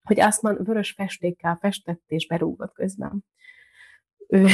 hogy 0.03 0.19
Asman 0.19 0.57
vörös 0.63 0.91
festékkel 0.91 1.57
festett 1.61 2.01
és 2.07 2.27
berúgott 2.27 2.73
közben. 2.73 3.25
Ő 4.27 4.45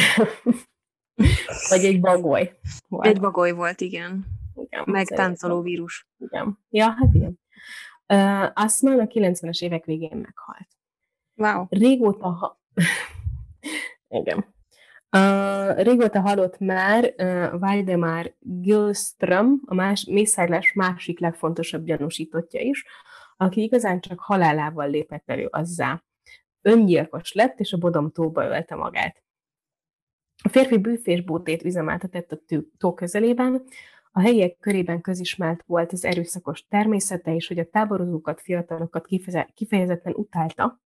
vagy 1.69 1.85
egy 1.85 1.99
bagoly 1.99 2.57
volt. 2.87 3.05
Egy 3.05 3.19
bagoly 3.19 3.51
volt, 3.51 3.81
igen. 3.81 4.25
igen 4.55 4.83
Meg 4.85 5.05
táncoló 5.05 5.61
vírus. 5.61 6.07
Igen. 6.17 6.59
Ja, 6.69 6.89
hát 6.89 7.13
igen. 7.13 7.39
Uh, 8.13 8.51
Asman 8.53 8.99
a 8.99 9.05
90-es 9.05 9.61
évek 9.61 9.85
végén 9.85 10.17
meghalt. 10.17 10.67
Wow. 11.35 11.65
Régóta, 11.69 12.29
ha... 12.29 12.61
igen. 14.19 14.45
Uh, 15.17 15.83
régóta 15.83 16.19
halott 16.19 16.59
már 16.59 17.13
uh, 17.17 17.59
Valdemar 17.59 18.35
Gilström, 18.39 19.61
a 19.65 19.73
más, 19.73 20.05
mészárlás 20.05 20.73
másik 20.73 21.19
legfontosabb 21.19 21.85
gyanúsítottja 21.85 22.61
is, 22.61 22.85
aki 23.37 23.61
igazán 23.61 23.99
csak 24.01 24.19
halálával 24.19 24.89
lépett 24.89 25.23
elő 25.25 25.45
azzá. 25.45 26.03
Öngyilkos 26.61 27.33
lett, 27.33 27.59
és 27.59 27.73
a 27.73 27.77
Bodom 27.77 28.11
tóba 28.11 28.43
ölte 28.43 28.75
magát. 28.75 29.23
A 30.43 30.49
férfi 30.49 30.77
bűfésbótét 30.77 31.63
üzemeltetett 31.63 32.31
a 32.31 32.39
tó 32.77 32.93
közelében, 32.93 33.63
a 34.11 34.21
helyiek 34.21 34.57
körében 34.59 35.01
közismert 35.01 35.63
volt 35.65 35.91
az 35.91 36.05
erőszakos 36.05 36.67
természete, 36.67 37.35
és 37.35 37.47
hogy 37.47 37.59
a 37.59 37.69
táborozókat, 37.69 38.41
fiatalokat 38.41 39.07
kifejezetten 39.53 40.13
utálta, 40.13 40.81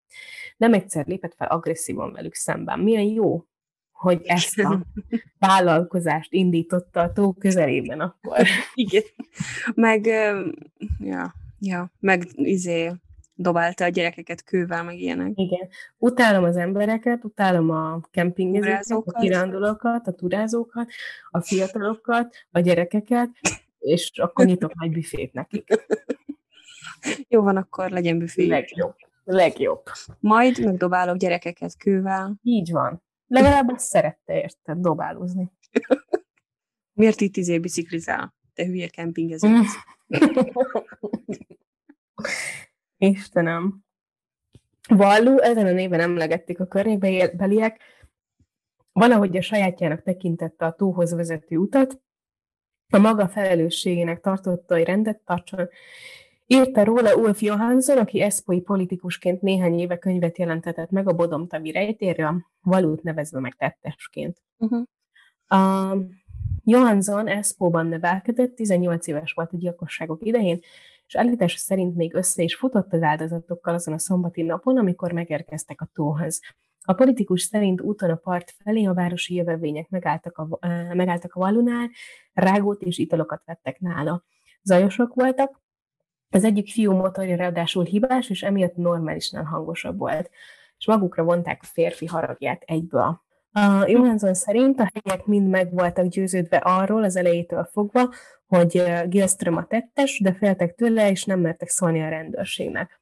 nem 0.57 0.73
egyszer 0.73 1.07
lépett 1.07 1.33
fel 1.33 1.47
agresszívan 1.47 2.11
velük 2.11 2.33
szemben. 2.33 2.79
Milyen 2.79 3.03
jó, 3.03 3.45
hogy 3.91 4.21
ezt 4.23 4.59
a 4.59 4.85
vállalkozást 5.47 6.33
indította 6.33 7.01
a 7.01 7.11
tó 7.11 7.33
közelében 7.33 7.99
akkor. 7.99 8.47
Igen. 8.73 9.03
Meg, 9.75 10.05
ja, 10.99 11.33
ja, 11.59 11.91
meg 11.99 12.27
izé, 12.35 12.91
dobálta 13.33 13.83
a 13.85 13.87
gyerekeket 13.87 14.43
kővel, 14.43 14.83
meg 14.83 14.99
ilyenek. 14.99 15.31
Igen. 15.35 15.69
Utálom 15.97 16.43
az 16.43 16.57
embereket, 16.57 17.23
utálom 17.23 17.69
a 17.69 18.01
kempingezőket, 18.11 18.91
a 18.91 19.19
kirándulókat, 19.19 20.07
a 20.07 20.11
turázókat, 20.11 20.89
a 21.29 21.41
fiatalokat, 21.41 22.35
a 22.51 22.59
gyerekeket, 22.59 23.29
és 23.79 24.11
akkor 24.15 24.45
nyitok 24.45 24.71
egy 24.79 24.91
büfét 24.91 25.33
nekik. 25.33 25.67
Jó 27.29 27.41
van, 27.41 27.57
akkor 27.57 27.89
legyen 27.89 28.17
büfé. 28.17 28.47
Legjobb. 28.47 28.95
Legjobb. 29.23 29.83
Majd 30.19 30.63
megdobálok 30.65 31.17
gyerekeket 31.17 31.77
kővel. 31.77 32.35
Így 32.41 32.71
van. 32.71 33.03
Legalább 33.27 33.69
azt 33.69 33.85
szerette, 33.85 34.33
érted, 34.33 34.77
dobálózni. 34.77 35.51
Miért 36.93 37.21
itt 37.21 37.37
izé 37.37 37.59
biciklizál? 37.59 38.33
Te 38.53 38.65
hülye 38.65 38.87
kempingező. 38.87 39.47
Istenem. 43.07 43.83
Vallú, 44.87 45.37
ezen 45.37 45.65
a 45.65 45.71
néven 45.71 45.99
emlegették 45.99 46.59
a 46.59 46.65
környékbeliek, 46.65 47.81
valahogy 48.91 49.37
a 49.37 49.41
sajátjának 49.41 50.03
tekintette 50.03 50.65
a 50.65 50.73
tóhoz 50.73 51.13
vezető 51.13 51.57
utat, 51.57 52.01
a 52.89 52.97
maga 52.97 53.27
felelősségének 53.27 54.21
tartotta, 54.21 54.75
hogy 54.75 54.83
rendet 54.83 55.19
tartson. 55.25 55.69
Írta 56.45 56.83
róla 56.83 57.15
Ulf 57.15 57.41
Johansson, 57.41 57.97
aki 57.97 58.21
eszpoi 58.21 58.61
politikusként 58.61 59.41
néhány 59.41 59.79
éve 59.79 59.97
könyvet 59.97 60.37
jelentetett 60.37 60.89
meg 60.89 61.07
a 61.07 61.13
Bodomtavi 61.13 61.71
rejtérről, 61.71 62.45
valót 62.61 63.03
nevezve 63.03 63.39
meg 63.39 63.55
tettesként. 63.55 64.41
Uh-huh. 64.57 64.83
A 65.47 65.97
Johansson 66.63 67.27
Eszpóban 67.27 67.87
nevelkedett, 67.87 68.55
18 68.55 69.07
éves 69.07 69.31
volt 69.31 69.53
a 69.53 69.57
gyilkosságok 69.57 70.25
idején, 70.25 70.59
és 71.13 71.19
állítása 71.19 71.57
szerint 71.57 71.95
még 71.95 72.13
össze 72.13 72.43
is 72.43 72.55
futott 72.55 72.93
az 72.93 73.01
áldozatokkal 73.01 73.73
azon 73.73 73.93
a 73.93 73.99
szombati 73.99 74.41
napon, 74.41 74.77
amikor 74.77 75.11
megérkeztek 75.11 75.81
a 75.81 75.89
tóhoz. 75.93 76.41
A 76.81 76.93
politikus 76.93 77.41
szerint 77.41 77.81
úton 77.81 78.09
a 78.09 78.15
part 78.15 78.55
felé 78.63 78.85
a 78.85 78.93
városi 78.93 79.35
jövevények 79.35 79.89
megálltak 79.89 80.37
a, 80.37 80.59
megálltak 80.93 81.33
a 81.33 81.39
valunál, 81.39 81.89
rágót 82.33 82.81
és 82.81 82.97
italokat 82.97 83.41
vettek 83.45 83.79
nála. 83.79 84.23
Zajosok 84.63 85.13
voltak, 85.13 85.61
az 86.29 86.43
egyik 86.43 86.69
fiú 86.69 86.93
motorja 86.93 87.35
ráadásul 87.35 87.83
hibás, 87.83 88.29
és 88.29 88.43
emiatt 88.43 88.75
normálisnál 88.75 89.43
hangosabb 89.43 89.97
volt, 89.97 90.29
és 90.77 90.87
magukra 90.87 91.23
vonták 91.23 91.59
a 91.61 91.65
férfi 91.65 92.05
haragját 92.05 92.63
egyből. 92.65 93.21
A 93.55 93.87
Johansson 93.87 94.33
szerint 94.33 94.79
a 94.79 94.91
helyek 94.93 95.25
mind 95.25 95.49
meg 95.49 95.73
voltak 95.73 96.05
győződve 96.05 96.57
arról 96.57 97.03
az 97.03 97.15
elejétől 97.15 97.69
fogva, 97.71 98.09
hogy 98.47 98.83
Gilström 99.07 99.57
a 99.57 99.65
tettes, 99.65 100.19
de 100.19 100.33
féltek 100.33 100.75
tőle, 100.75 101.09
és 101.09 101.23
nem 101.23 101.39
mertek 101.39 101.69
szólni 101.69 102.01
a 102.01 102.09
rendőrségnek. 102.09 103.01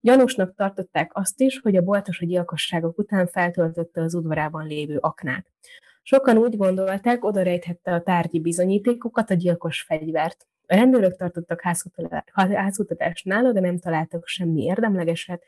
Gyanúsnak 0.00 0.54
tartották 0.54 1.10
azt 1.14 1.40
is, 1.40 1.58
hogy 1.58 1.76
a 1.76 1.82
boltos 1.82 2.20
a 2.20 2.26
gyilkosságok 2.26 2.98
után 2.98 3.26
feltöltötte 3.26 4.00
az 4.02 4.14
udvarában 4.14 4.66
lévő 4.66 4.96
aknát. 4.96 5.46
Sokan 6.02 6.36
úgy 6.36 6.56
gondolták, 6.56 7.24
oda 7.24 7.42
rejthette 7.42 7.92
a 7.92 8.02
tárgyi 8.02 8.40
bizonyítékokat, 8.40 9.30
a 9.30 9.34
gyilkos 9.34 9.82
fegyvert. 9.82 10.46
A 10.66 10.74
rendőrök 10.74 11.16
tartottak 11.16 11.60
házkutatást 12.32 13.24
nála, 13.24 13.52
de 13.52 13.60
nem 13.60 13.78
találtak 13.78 14.26
semmi 14.26 14.62
érdemlegeset, 14.62 15.42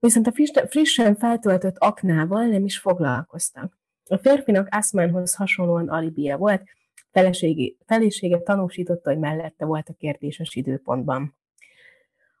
viszont 0.00 0.26
a 0.26 0.32
frissen 0.66 1.16
feltöltött 1.16 1.78
aknával 1.78 2.46
nem 2.46 2.64
is 2.64 2.78
foglalkoztak. 2.78 3.78
A 4.04 4.16
férfinak 4.16 4.68
Asmanhoz 4.70 5.34
hasonlóan 5.34 5.88
alibia 5.88 6.36
volt, 6.36 6.62
felesége, 7.10 7.72
felesége 7.86 8.38
tanúsította, 8.38 9.10
hogy 9.10 9.18
mellette 9.18 9.64
volt 9.64 9.88
a 9.88 9.94
kérdéses 9.98 10.54
időpontban. 10.54 11.36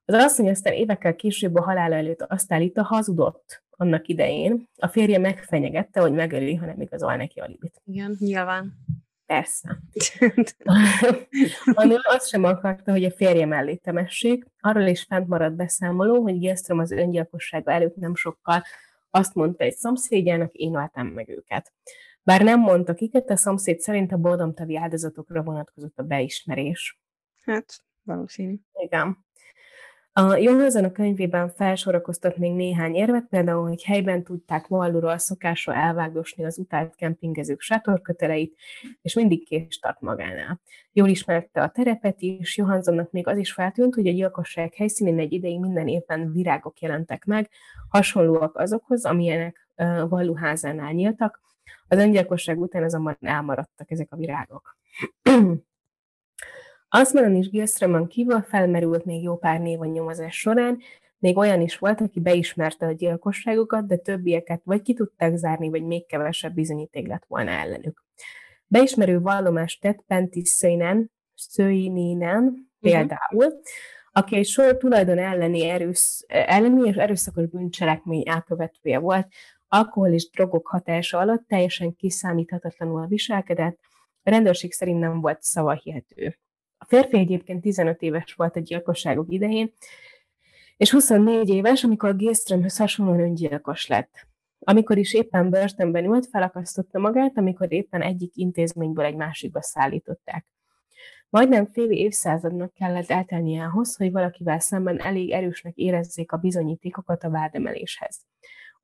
Az 0.04 0.14
asszony 0.14 0.48
aztán 0.48 0.72
évekkel 0.72 1.14
később 1.14 1.54
a 1.54 1.62
halála 1.62 1.94
előtt 1.94 2.22
azt 2.22 2.52
állítta, 2.52 2.82
hazudott 2.82 3.62
annak 3.70 4.08
idején. 4.08 4.68
A 4.76 4.88
férje 4.88 5.18
megfenyegette, 5.18 6.00
hogy 6.00 6.12
megöli, 6.12 6.54
ha 6.54 6.66
nem 6.66 6.80
igazol 6.80 7.16
neki 7.16 7.40
alibit. 7.40 7.82
Igen, 7.84 8.16
nyilván. 8.18 8.72
Persze. 9.30 9.78
a 11.74 11.84
nő 11.84 11.96
azt 12.02 12.28
sem 12.28 12.44
akarta, 12.44 12.90
hogy 12.90 13.04
a 13.04 13.10
férje 13.10 13.46
mellé 13.46 13.74
temessék. 13.74 14.46
Arról 14.60 14.86
is 14.86 15.02
fent 15.02 15.28
maradt 15.28 15.54
beszámoló, 15.54 16.22
hogy 16.22 16.38
Gilström 16.38 16.78
az 16.78 16.90
öngyilkossága 16.90 17.72
előtt 17.72 17.96
nem 17.96 18.14
sokkal 18.14 18.62
azt 19.10 19.34
mondta 19.34 19.64
egy 19.64 19.74
szomszédjának, 19.74 20.52
én 20.52 20.74
öltem 20.74 21.06
meg 21.06 21.28
őket. 21.28 21.72
Bár 22.22 22.42
nem 22.42 22.60
mondta 22.60 22.94
kiket, 22.94 23.30
a 23.30 23.36
szomszéd 23.36 23.80
szerint 23.80 24.12
a 24.12 24.16
boldomtavi 24.16 24.76
áldozatokra 24.76 25.42
vonatkozott 25.42 25.98
a 25.98 26.02
beismerés. 26.02 27.00
Hát, 27.44 27.84
valószínű. 28.02 28.56
Igen. 28.72 29.24
A 30.20 30.36
Johansson 30.36 30.84
a 30.84 30.92
könyvében 30.92 31.48
felsorakoztat 31.48 32.36
még 32.36 32.52
néhány 32.52 32.94
érvet, 32.94 33.26
például, 33.30 33.68
hogy 33.68 33.82
helyben 33.84 34.22
tudták 34.22 34.66
Vallóról 34.66 35.18
szokásra 35.18 35.74
elvágdosni 35.74 36.44
az 36.44 36.58
utált 36.58 36.94
kempingezők 36.94 37.60
sátorköteleit, 37.60 38.56
és 39.02 39.14
mindig 39.14 39.46
kés 39.46 39.78
tart 39.78 40.00
magánál. 40.00 40.60
Jól 40.92 41.08
ismerte 41.08 41.62
a 41.62 41.68
terepet 41.68 42.20
is, 42.20 42.56
Johanssonnak 42.56 43.10
még 43.10 43.26
az 43.26 43.38
is 43.38 43.52
feltűnt, 43.52 43.94
hogy 43.94 44.06
a 44.06 44.12
gyilkosság 44.12 44.74
helyszínén 44.74 45.18
egy 45.18 45.32
ideig 45.32 45.60
minden 45.60 45.88
évben 45.88 46.32
virágok 46.32 46.80
jelentek 46.80 47.24
meg, 47.24 47.50
hasonlóak 47.88 48.56
azokhoz, 48.56 49.04
amilyenek 49.04 49.68
uh, 49.76 50.08
Valló 50.08 50.34
házánál 50.34 50.92
nyíltak. 50.92 51.40
Az 51.88 51.98
öngyilkosság 51.98 52.60
után 52.60 52.82
azonban 52.82 53.16
elmaradtak 53.20 53.90
ezek 53.90 54.12
a 54.12 54.16
virágok. 54.16 54.78
Asmanon 56.92 57.36
és 57.36 57.50
Gilströmön 57.50 58.06
kívül 58.06 58.42
felmerült 58.42 59.04
még 59.04 59.22
jó 59.22 59.36
pár 59.36 59.60
név 59.60 59.80
a 59.80 59.84
nyomozás 59.84 60.38
során, 60.38 60.78
még 61.18 61.36
olyan 61.36 61.60
is 61.60 61.78
volt, 61.78 62.00
aki 62.00 62.20
beismerte 62.20 62.86
a 62.86 62.92
gyilkosságokat, 62.92 63.86
de 63.86 63.96
többieket 63.96 64.60
vagy 64.64 64.82
ki 64.82 64.94
tudták 64.94 65.36
zárni, 65.36 65.68
vagy 65.68 65.82
még 65.82 66.06
kevesebb 66.06 66.54
bizonyíték 66.54 67.06
lett 67.06 67.24
volna 67.28 67.50
ellenük. 67.50 68.04
Beismerő 68.66 69.20
vallomást 69.20 69.80
tett 69.80 70.04
Pentis 70.06 70.48
Szöjnen, 70.48 71.10
Szöjninen 71.34 72.42
mhm. 72.42 72.54
például, 72.80 73.44
uh-huh. 73.44 73.60
aki 74.12 74.36
egy 74.36 74.46
sor 74.46 74.76
tulajdon 74.76 75.18
elleni, 75.18 75.68
erősz, 75.68 76.24
elleni 76.28 76.88
és 76.88 76.96
erőszakos 76.96 77.46
bűncselekmény 77.46 78.28
elkövetője 78.28 78.98
volt, 78.98 79.28
alkohol 79.68 80.12
és 80.12 80.30
drogok 80.30 80.66
hatása 80.66 81.18
alatt 81.18 81.46
teljesen 81.46 81.96
kiszámíthatatlanul 81.96 83.06
viselkedett, 83.06 83.78
a 84.22 84.30
rendőrség 84.30 84.72
szerint 84.72 85.00
nem 85.00 85.20
volt 85.20 85.42
szavahihető. 85.42 86.38
A 86.82 86.86
férfi 86.86 87.18
egyébként 87.18 87.60
15 87.60 88.02
éves 88.02 88.34
volt 88.34 88.56
a 88.56 88.60
gyilkosságok 88.60 89.32
idején, 89.32 89.72
és 90.76 90.90
24 90.90 91.48
éves, 91.48 91.84
amikor 91.84 92.16
Géströmhöz 92.16 92.76
hasonlóan 92.76 93.20
öngyilkos 93.20 93.86
lett. 93.86 94.26
Amikor 94.58 94.98
is 94.98 95.14
éppen 95.14 95.50
börtönben 95.50 96.04
ült, 96.04 96.26
felakasztotta 96.26 96.98
magát, 96.98 97.38
amikor 97.38 97.72
éppen 97.72 98.02
egyik 98.02 98.36
intézményből 98.36 99.04
egy 99.04 99.14
másikba 99.14 99.62
szállították. 99.62 100.46
Majdnem 101.28 101.66
fél 101.66 101.90
évszázadnak 101.90 102.74
kellett 102.74 103.10
eltelnie 103.10 103.64
ahhoz, 103.64 103.96
hogy 103.96 104.12
valakivel 104.12 104.58
szemben 104.58 105.00
elég 105.00 105.30
erősnek 105.30 105.76
érezzék 105.76 106.32
a 106.32 106.36
bizonyítékokat 106.36 107.24
a 107.24 107.30
vádemeléshez. 107.30 108.20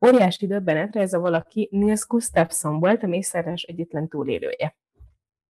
Óriási 0.06 0.46
döbbenetre 0.46 1.00
ez 1.00 1.12
a 1.12 1.20
valaki 1.20 1.68
Nils 1.70 2.06
Gustafsson 2.06 2.80
volt, 2.80 3.02
a 3.02 3.06
mészárlás 3.06 3.62
egyetlen 3.62 4.08
túlélője. 4.08 4.76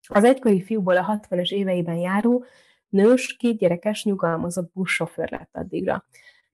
Az 0.08 0.24
egykori 0.24 0.62
fiúból 0.62 0.96
a 0.96 1.20
60-es 1.28 1.50
éveiben 1.50 1.96
járó, 1.96 2.44
nős, 2.88 3.36
kétgyerekes, 3.36 4.04
nyugalmazott 4.04 4.72
buszsofőr 4.72 5.30
lett 5.30 5.50
addigra. 5.52 6.04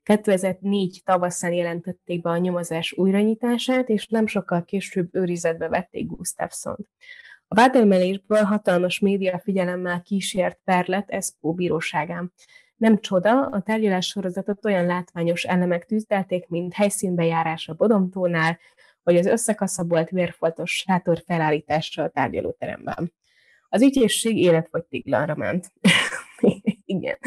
2004 0.03 1.03
tavaszán 1.05 1.53
jelentették 1.53 2.23
be 2.23 2.31
a 2.31 2.37
nyomozás 2.37 2.93
újranyitását, 2.93 3.89
és 3.89 4.07
nem 4.07 4.27
sokkal 4.27 4.65
később 4.65 5.15
őrizetbe 5.15 5.69
vették 5.69 6.07
Gustafsson-t. 6.07 6.89
A 7.49 7.55
vádemelésből 7.55 8.43
hatalmas 8.43 8.99
média 8.99 9.39
figyelemmel 9.39 10.03
kísért 10.03 10.59
per 10.65 10.87
lett 10.87 11.11
Eszpó 11.11 11.55
bíróságán. 11.55 12.33
Nem 12.77 13.01
csoda, 13.01 13.47
a 13.47 13.61
tárgyalás 13.61 14.07
sorozatot 14.07 14.65
olyan 14.65 14.87
látványos 14.87 15.45
elemek 15.45 15.85
tűzdelték, 15.85 16.49
mint 16.49 16.75
helyszínbejárás 16.75 17.69
a 17.69 17.75
Bodomtónál, 17.75 18.59
vagy 19.03 19.17
az 19.17 19.27
összekaszabolt 19.27 20.11
vérfoltos 20.11 20.71
sátor 20.71 21.23
felállítása 21.27 22.03
a 22.03 22.09
tárgyalóteremben. 22.09 23.13
Az 23.75 23.83
ügyészség 23.83 24.37
életfogytiglanra 24.37 25.35
ment. 25.35 25.73
Igen. 26.85 27.19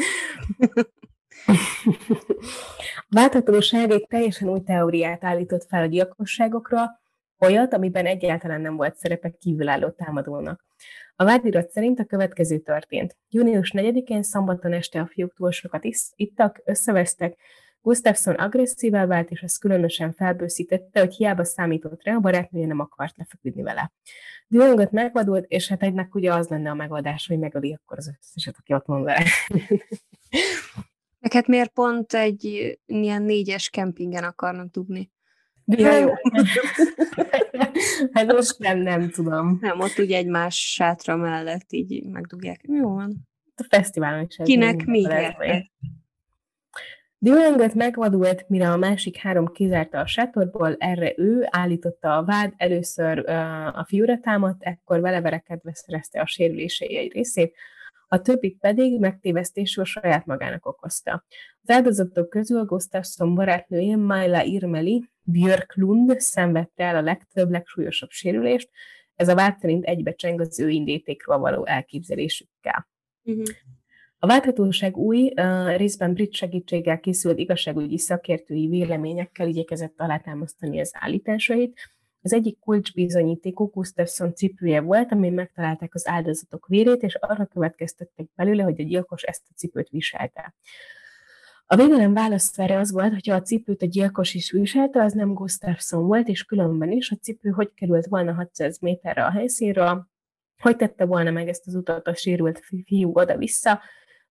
A 2.96 3.14
válthatóság 3.14 3.90
egy 3.90 4.06
teljesen 4.08 4.48
új 4.48 4.60
teóriát 4.60 5.24
állított 5.24 5.66
fel 5.68 5.82
a 5.82 5.86
gyilkosságokra, 5.86 7.00
olyat, 7.38 7.72
amiben 7.72 8.06
egyáltalán 8.06 8.60
nem 8.60 8.76
volt 8.76 8.96
szerepe 8.96 9.30
kívülálló 9.30 9.90
támadónak. 9.90 10.64
A 11.16 11.24
vádirat 11.24 11.70
szerint 11.70 11.98
a 11.98 12.04
következő 12.04 12.58
történt. 12.58 13.16
Június 13.28 13.72
4-én 13.76 14.22
szombaton 14.22 14.72
este 14.72 15.00
a 15.00 15.06
fiúk 15.06 15.34
túl 15.34 15.50
sokat 15.50 15.84
ittak, 16.14 16.60
összevesztek, 16.64 17.38
Gustafsson 17.86 18.34
agresszívá 18.34 19.06
vált, 19.06 19.30
és 19.30 19.40
ez 19.40 19.56
különösen 19.56 20.12
felbőszítette, 20.12 21.00
hogy 21.00 21.14
hiába 21.14 21.44
számított 21.44 22.02
rá, 22.02 22.14
a 22.14 22.20
barátnője 22.20 22.66
nem 22.66 22.80
akart 22.80 23.16
lefeküdni 23.16 23.62
vele. 23.62 23.92
Dühöngött 24.48 24.90
megvadult, 24.90 25.44
és 25.48 25.68
hát 25.68 25.82
egynek 25.82 26.14
ugye 26.14 26.34
az 26.34 26.48
lenne 26.48 26.70
a 26.70 26.74
megoldás, 26.74 27.26
hogy 27.26 27.38
megöli 27.38 27.74
akkor 27.74 27.98
az 27.98 28.16
összeset, 28.20 28.56
aki 28.58 28.74
ott 28.74 28.86
van 28.86 29.02
vele. 29.02 29.24
Neked 31.18 31.48
miért 31.48 31.70
pont 31.70 32.12
egy 32.12 32.76
ilyen 32.86 33.22
négyes 33.22 33.70
kempingen 33.70 34.24
akarnak 34.24 34.70
dugni? 34.70 35.10
Ja, 35.64 35.98
jó. 35.98 36.10
hát 38.12 38.32
most 38.32 38.58
nem, 38.58 38.78
nem 38.78 39.10
tudom. 39.10 39.58
Nem, 39.60 39.80
ott 39.80 39.98
ugye 39.98 40.16
egy 40.16 40.28
más 40.28 40.72
sátra 40.72 41.16
mellett 41.16 41.72
így 41.72 42.04
megdugják. 42.04 42.60
Jó 42.62 42.94
van. 42.94 43.28
A 43.56 43.66
fesztiválon 43.68 44.26
is. 44.28 44.36
Kinek 44.42 44.84
mi 44.84 45.06
Dühöngött 47.18 47.74
megvadult, 47.74 48.48
mire 48.48 48.70
a 48.70 48.76
másik 48.76 49.16
három 49.16 49.46
kizárta 49.46 49.98
a 49.98 50.06
sátorból, 50.06 50.76
erre 50.78 51.12
ő 51.16 51.46
állította 51.50 52.16
a 52.16 52.24
vád, 52.24 52.52
először 52.56 53.28
a 53.74 53.84
fiúra 53.88 54.18
támadt, 54.20 54.62
ekkor 54.62 55.00
vele 55.00 55.20
verekedve 55.20 55.74
szerezte 55.74 56.20
a 56.20 56.26
sérülései 56.26 56.96
egy 56.96 57.12
részét, 57.12 57.54
a 58.08 58.20
többit 58.20 58.58
pedig 58.58 59.00
megtévesztésül 59.00 59.84
saját 59.84 60.26
magának 60.26 60.66
okozta. 60.66 61.24
Az 61.62 61.70
áldozatok 61.70 62.28
közül 62.28 62.64
Gustafsson 62.64 63.34
barátnője 63.34 63.96
Maila 63.96 64.42
Irmeli 64.42 65.10
Björklund 65.22 66.20
szenvedte 66.20 66.84
el 66.84 66.96
a 66.96 67.02
legtöbb, 67.02 67.50
legsúlyosabb 67.50 68.10
sérülést, 68.10 68.70
ez 69.14 69.28
a 69.28 69.34
vád 69.34 69.58
szerint 69.58 69.84
egybecseng 69.84 70.40
az 70.40 70.60
ő 70.60 70.68
indítékról 70.68 71.38
való 71.38 71.66
elképzelésükkel. 71.66 72.88
Uh-huh. 73.22 73.44
A 74.26 74.28
válthatóság 74.28 74.96
új, 74.96 75.32
részben 75.76 76.12
brit 76.12 76.32
segítséggel 76.32 77.00
készült 77.00 77.38
igazságügyi 77.38 77.98
szakértői 77.98 78.68
véleményekkel 78.68 79.48
igyekezett 79.48 79.94
alátámasztani 79.96 80.80
az 80.80 80.90
állításait. 80.92 81.80
Az 82.22 82.32
egyik 82.32 82.58
kulcsbizonyítékú 82.58 83.64
Gustafsson 83.64 84.34
cipője 84.34 84.80
volt, 84.80 85.12
amin 85.12 85.32
megtalálták 85.32 85.94
az 85.94 86.08
áldozatok 86.08 86.66
vérét, 86.66 87.02
és 87.02 87.14
arra 87.14 87.46
következtettek 87.46 88.26
belőle, 88.34 88.62
hogy 88.62 88.80
a 88.80 88.84
gyilkos 88.84 89.22
ezt 89.22 89.42
a 89.50 89.54
cipőt 89.56 89.88
viselte. 89.88 90.54
A 91.66 91.76
védelem 91.76 92.14
válasz 92.14 92.58
erre 92.58 92.78
az 92.78 92.92
volt, 92.92 93.12
hogy 93.12 93.30
a 93.30 93.42
cipőt 93.42 93.82
a 93.82 93.86
gyilkos 93.86 94.34
is 94.34 94.50
viselte, 94.50 95.02
az 95.02 95.12
nem 95.12 95.34
Gustafsson 95.34 96.06
volt, 96.06 96.28
és 96.28 96.44
különben 96.44 96.92
is 96.92 97.10
a 97.10 97.16
cipő 97.16 97.50
hogy 97.50 97.70
került 97.74 98.06
volna 98.06 98.32
600 98.32 98.78
méterre 98.78 99.24
a 99.24 99.30
helyszínről, 99.30 100.06
hogy 100.58 100.76
tette 100.76 101.04
volna 101.04 101.30
meg 101.30 101.48
ezt 101.48 101.66
az 101.66 101.74
utat 101.74 102.06
a 102.06 102.14
sérült 102.14 102.60
fiú 102.84 103.10
oda-vissza, 103.12 103.80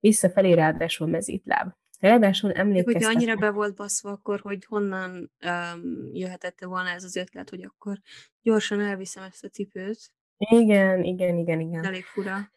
visszafelé 0.06 0.54
ráadásul 0.54 1.08
mezítláb. 1.08 1.74
Ráadásul 2.00 2.52
emlékeztet... 2.52 2.94
Hogyha 2.94 3.10
annyira 3.10 3.36
be 3.36 3.50
volt 3.50 3.76
baszva, 3.76 4.12
akkor 4.12 4.40
hogy 4.40 4.66
honnan 4.66 5.32
um, 5.46 6.10
jöhetett 6.14 6.64
volna 6.64 6.90
ez 6.90 7.04
az 7.04 7.16
ötlet, 7.16 7.50
hogy 7.50 7.64
akkor 7.64 8.02
gyorsan 8.42 8.80
elviszem 8.80 9.24
ezt 9.24 9.44
a 9.44 9.48
cipőt. 9.48 10.12
Igen, 10.38 11.04
igen, 11.04 11.38
igen, 11.38 11.60
igen. 11.60 11.86
Elég 11.86 12.04
fura. 12.04 12.52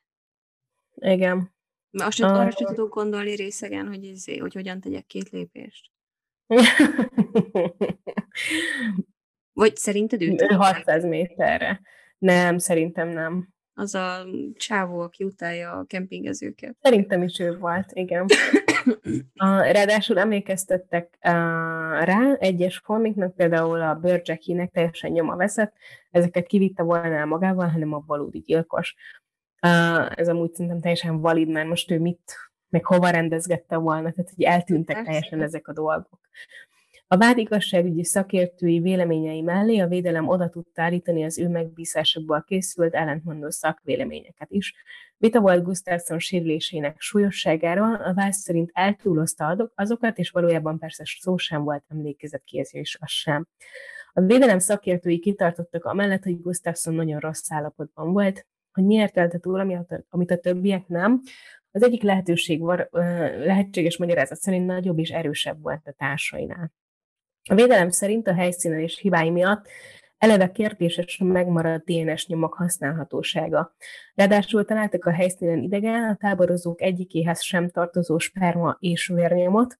Igen. 0.95 1.55
Mert 1.91 2.09
azt 2.09 2.21
arra 2.21 2.51
sem 2.51 2.67
tudok 2.67 2.95
gondolni 2.95 3.35
részegen, 3.35 3.87
hogy, 3.87 4.05
izé, 4.05 4.37
hogy 4.37 4.55
hogyan 4.55 4.81
tegyek 4.81 5.07
két 5.07 5.29
lépést. 5.29 5.91
Vagy 9.53 9.77
szerinted 9.77 10.23
ő 10.23 10.37
600 10.37 11.05
méterre. 11.05 11.81
Nem, 12.19 12.59
szerintem 12.59 13.09
nem 13.09 13.49
az 13.79 13.95
a 13.95 14.27
csávó, 14.57 15.01
aki 15.01 15.25
utálja 15.25 15.73
a 15.73 15.85
kempingezőket. 15.85 16.77
Szerintem 16.81 17.23
is 17.23 17.39
ő 17.39 17.59
volt, 17.59 17.91
igen. 17.93 18.27
A, 19.37 19.61
ráadásul 19.61 20.19
emlékeztettek 20.19 21.19
uh, 21.23 21.33
rá 22.05 22.35
egyes 22.39 22.79
formiknak, 22.79 23.35
például 23.35 23.81
a 23.81 23.95
Börcsekinek 23.95 24.71
teljesen 24.71 25.11
nyoma 25.11 25.37
veszett, 25.37 25.73
ezeket 26.11 26.47
kivitte 26.47 26.83
volna 26.83 27.25
magával, 27.25 27.69
hanem 27.69 27.93
a 27.93 28.03
valódi 28.07 28.39
gyilkos. 28.39 28.95
Uh, 29.67 30.19
ez 30.19 30.29
amúgy 30.29 30.53
szerintem 30.53 30.81
teljesen 30.81 31.21
valid, 31.21 31.49
mert 31.49 31.69
most 31.69 31.91
ő 31.91 31.99
mit, 31.99 32.37
meg 32.69 32.85
hova 32.85 33.11
rendezgette 33.11 33.77
volna, 33.77 34.11
tehát 34.11 34.33
hogy 34.35 34.45
eltűntek 34.45 35.05
teljesen 35.05 35.43
ezek 35.43 35.69
a 35.69 35.73
dolgok. 35.73 36.21
A 37.11 37.17
vád 37.17 37.39
igazságügyi 37.39 38.05
szakértői 38.05 38.81
véleményei 38.81 39.41
mellé 39.41 39.79
a 39.79 39.87
védelem 39.87 40.29
oda 40.29 40.49
tudta 40.49 40.83
állítani 40.83 41.25
az 41.25 41.39
ő 41.39 41.49
megbízásokból 41.49 42.45
készült 42.47 42.95
ellentmondó 42.95 43.51
szakvéleményeket 43.51 44.51
is. 44.51 44.75
Vita 45.17 45.41
volt 45.41 45.65
Gustafsson 45.65 46.19
sérülésének 46.19 47.01
súlyosságáról, 47.01 47.95
a 47.95 48.15
vád 48.15 48.33
szerint 48.33 48.71
eltúlozta 48.73 49.71
azokat, 49.75 50.19
és 50.19 50.31
valójában 50.31 50.79
persze 50.79 51.03
szó 51.21 51.37
sem 51.37 51.65
volt 51.65 51.85
emlékezetkijelzés, 51.89 52.99
az 53.01 53.11
sem. 53.11 53.47
A 54.13 54.21
védelem 54.21 54.59
szakértői 54.59 55.19
kitartottak 55.19 55.85
amellett, 55.85 56.23
hogy 56.23 56.41
Gustafsson 56.41 56.95
nagyon 56.95 57.21
rossz 57.21 57.53
állapotban 57.53 58.13
volt, 58.13 58.47
hogy 58.73 58.85
miért 58.85 59.17
élte 59.17 59.39
túl, 59.39 59.85
amit 60.09 60.31
a 60.31 60.39
többiek 60.39 60.87
nem. 60.87 61.21
Az 61.71 61.83
egyik 61.83 62.03
lehetőség 62.03 62.61
lehetséges 62.91 63.97
magyarázat 63.97 64.39
szerint 64.39 64.67
nagyobb 64.67 64.99
és 64.99 65.11
erősebb 65.11 65.63
volt 65.63 65.87
a 65.87 65.93
társainál. 65.93 66.73
A 67.51 67.55
védelem 67.55 67.91
szerint 67.91 68.29
a 68.29 68.35
helyszínelés 68.35 68.99
hibái 68.99 69.31
miatt 69.31 69.69
eleve 70.19 70.51
kérdéses 70.51 71.21
megmaradt 71.25 71.85
DNS 71.85 72.27
nyomok 72.27 72.55
használhatósága. 72.55 73.75
Ráadásul 74.15 74.65
találtak 74.65 75.05
a 75.05 75.13
helyszínen 75.13 75.63
idegen, 75.63 76.05
a 76.05 76.17
táborozók 76.17 76.83
egyikéhez 76.83 77.43
sem 77.43 77.69
tartozó 77.71 78.19
sperma 78.19 78.77
és 78.81 79.07
vérnyomot, 79.07 79.79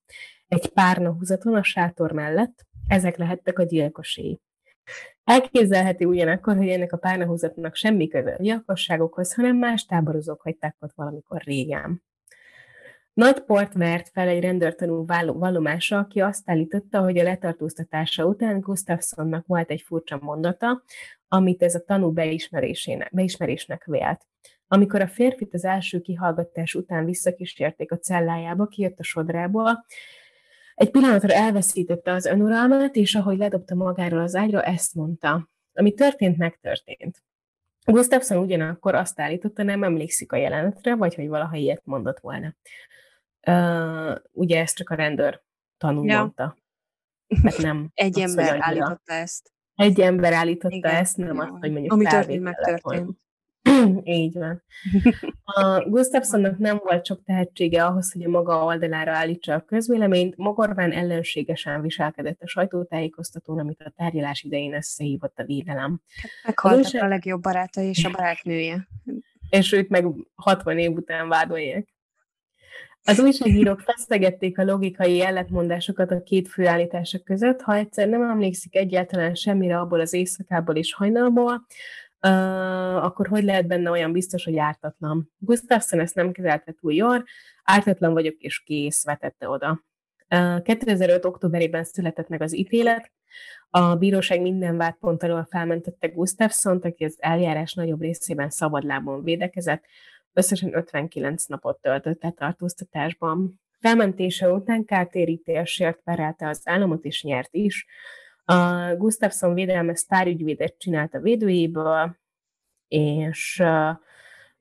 egy 0.49 0.69
párna 0.69 1.13
húzaton 1.13 1.55
a 1.55 1.63
sátor 1.63 2.13
mellett, 2.13 2.67
ezek 2.87 3.17
lehettek 3.17 3.59
a 3.59 3.63
gyilkoséi. 3.63 4.41
Elképzelhető 5.25 6.07
ugyanakkor, 6.07 6.57
hogy 6.57 6.69
ennek 6.69 6.93
a 6.93 6.97
párnahúzatnak 6.97 7.75
semmi 7.75 8.09
köze 8.09 8.35
a 8.39 8.43
gyilkosságokhoz, 8.43 9.35
hanem 9.35 9.57
más 9.57 9.85
táborozók 9.85 10.41
hagyták 10.41 10.77
ott 10.81 10.93
valamikor 10.95 11.43
régen. 11.43 12.03
Nagy 13.19 13.41
port 13.41 13.73
vert 13.73 14.09
fel 14.09 14.29
egy 14.29 14.41
rendőrtanú 14.41 15.07
vallomása, 15.33 15.99
aki 15.99 16.21
azt 16.21 16.51
állította, 16.51 17.01
hogy 17.01 17.19
a 17.19 17.23
letartóztatása 17.23 18.25
után 18.25 18.61
Gustafssonnak 18.61 19.47
volt 19.47 19.71
egy 19.71 19.81
furcsa 19.81 20.19
mondata, 20.21 20.83
amit 21.29 21.63
ez 21.63 21.75
a 21.75 21.85
tanú 21.85 22.11
beismerésének, 22.11 23.15
beismerésnek 23.15 23.85
vélt. 23.85 24.27
Amikor 24.69 25.01
a 25.01 25.09
férfit 25.09 25.55
az 25.55 25.65
első 25.65 26.01
kihallgatás 26.01 26.75
után 26.75 27.05
visszakísérték 27.05 27.93
a 27.93 27.99
cellájába, 27.99 28.67
kijött 28.67 28.99
a 28.99 29.03
sodrából, 29.03 29.85
egy 30.75 30.91
pillanatra 30.91 31.33
elveszítette 31.33 32.13
az 32.13 32.27
önuralmát, 32.27 32.97
és 32.97 33.15
ahogy 33.15 33.39
ledobta 33.39 33.75
magáról 33.75 34.21
az 34.21 34.35
ágyra, 34.35 34.63
ezt 34.63 34.95
mondta. 34.95 35.49
Ami 35.73 35.93
történt, 35.93 36.37
megtörtént. 36.37 37.23
Gustafsson 37.85 38.39
ugyanakkor 38.39 38.95
azt 38.95 39.21
állította, 39.21 39.63
nem 39.63 39.83
emlékszik 39.83 40.33
a 40.33 40.37
jelenetre, 40.37 40.95
vagy 40.95 41.15
hogy 41.15 41.29
valaha 41.29 41.57
ilyet 41.57 41.83
mondott 41.85 42.19
volna. 42.19 42.55
Uh, 43.47 44.17
ugye 44.33 44.61
ezt 44.61 44.77
csak 44.77 44.91
a 44.91 44.95
rendőr 44.95 45.43
tanul 45.79 46.07
ja. 46.07 46.19
mondta. 46.19 46.57
Hát 47.43 47.59
nem. 47.59 47.91
Egy 47.95 48.19
ember 48.19 48.57
állította 48.61 49.13
ezt. 49.13 49.53
Egy 49.75 50.01
ember 50.01 50.33
állította 50.33 50.77
Igen. 50.77 50.95
ezt, 50.95 51.17
nem 51.17 51.35
ja. 51.35 51.43
azt, 51.43 51.53
hogy 51.61 51.71
mondjuk 51.71 51.93
Ami 51.93 52.05
történt, 52.05 52.43
megtörtént. 52.43 53.19
Így 54.05 54.35
van. 54.35 54.63
A 55.45 55.89
Gustafsonnak 55.89 56.59
nem 56.59 56.81
volt 56.85 57.07
sok 57.07 57.23
tehetsége 57.25 57.85
ahhoz, 57.85 58.13
hogy 58.13 58.25
a 58.25 58.29
maga 58.29 58.65
oldalára 58.65 59.13
állítsa 59.13 59.55
a 59.55 59.61
közvéleményt. 59.61 60.37
Mogorván 60.37 60.93
ellenségesen 60.93 61.81
viselkedett 61.81 62.43
a 62.43 62.47
sajtótájékoztatón, 62.47 63.59
amit 63.59 63.81
a 63.81 63.93
tárgyalás 63.97 64.43
idején 64.43 64.75
összehívott 64.75 65.39
a 65.39 65.45
védelem. 65.45 66.01
Hát 66.43 66.55
meghaltak 66.63 67.03
a, 67.03 67.05
a 67.05 67.09
legjobb 67.09 67.43
baráta 67.43 67.81
és 67.81 68.05
a 68.05 68.11
barátnője. 68.11 68.89
És 69.51 69.73
őt 69.73 69.89
meg 69.89 70.07
60 70.35 70.79
év 70.79 70.93
után 70.93 71.29
vádolják. 71.29 71.98
Az 73.09 73.21
újságírók 73.21 73.81
fesztegették 73.81 74.59
a 74.59 74.65
logikai 74.65 75.21
ellentmondásokat 75.21 76.11
a 76.11 76.23
két 76.23 76.49
főállítások 76.49 77.25
között. 77.25 77.61
Ha 77.61 77.75
egyszer 77.75 78.09
nem 78.09 78.23
emlékszik 78.23 78.77
egyáltalán 78.77 79.35
semmire 79.35 79.79
abból 79.79 80.01
az 80.01 80.13
éjszakából 80.13 80.77
és 80.77 80.95
hajnalból, 80.95 81.67
uh, 82.23 83.05
akkor 83.05 83.27
hogy 83.27 83.45
lehet 83.45 83.67
benne 83.67 83.91
olyan 83.91 84.13
biztos, 84.13 84.45
hogy 84.45 84.59
ártatlan? 84.59 85.33
Gustafsson 85.39 86.01
ezt 86.01 86.15
nem 86.15 86.33
kezelte 86.33 86.75
túl 86.81 86.93
jól, 86.93 87.25
ártatlan 87.65 88.13
vagyok 88.13 88.35
és 88.39 88.59
kész, 88.59 89.05
vetette 89.05 89.49
oda. 89.49 89.85
Uh, 90.35 90.63
2005. 90.63 91.25
októberében 91.25 91.85
született 91.85 92.29
meg 92.29 92.43
az 92.43 92.57
ítélet, 92.57 93.13
a 93.71 93.95
bíróság 93.95 94.41
minden 94.41 94.77
vádpont 94.77 95.23
alól 95.23 95.47
felmentette 95.51 96.07
Gustafsson, 96.07 96.79
aki 96.79 97.05
az 97.05 97.17
eljárás 97.19 97.75
nagyobb 97.75 98.01
részében 98.01 98.51
szabadlábon 98.51 99.23
védekezett, 99.23 99.85
összesen 100.39 100.75
59 100.75 101.45
napot 101.45 101.81
töltött 101.81 102.23
a 102.23 102.31
tartóztatásban. 102.31 103.61
Felmentése 103.81 104.53
után 104.53 104.85
kártérítésért 104.85 106.01
perelte 106.05 106.49
az 106.49 106.61
államot, 106.65 107.05
és 107.05 107.23
nyert 107.23 107.55
is. 107.55 107.87
A 108.45 108.95
Gustafsson 108.97 109.55
védelme 109.55 109.95
sztárügyvédet 109.95 110.79
csinált 110.79 111.15
a 111.15 111.21
védőjéből, 111.21 112.17
és 112.89 113.63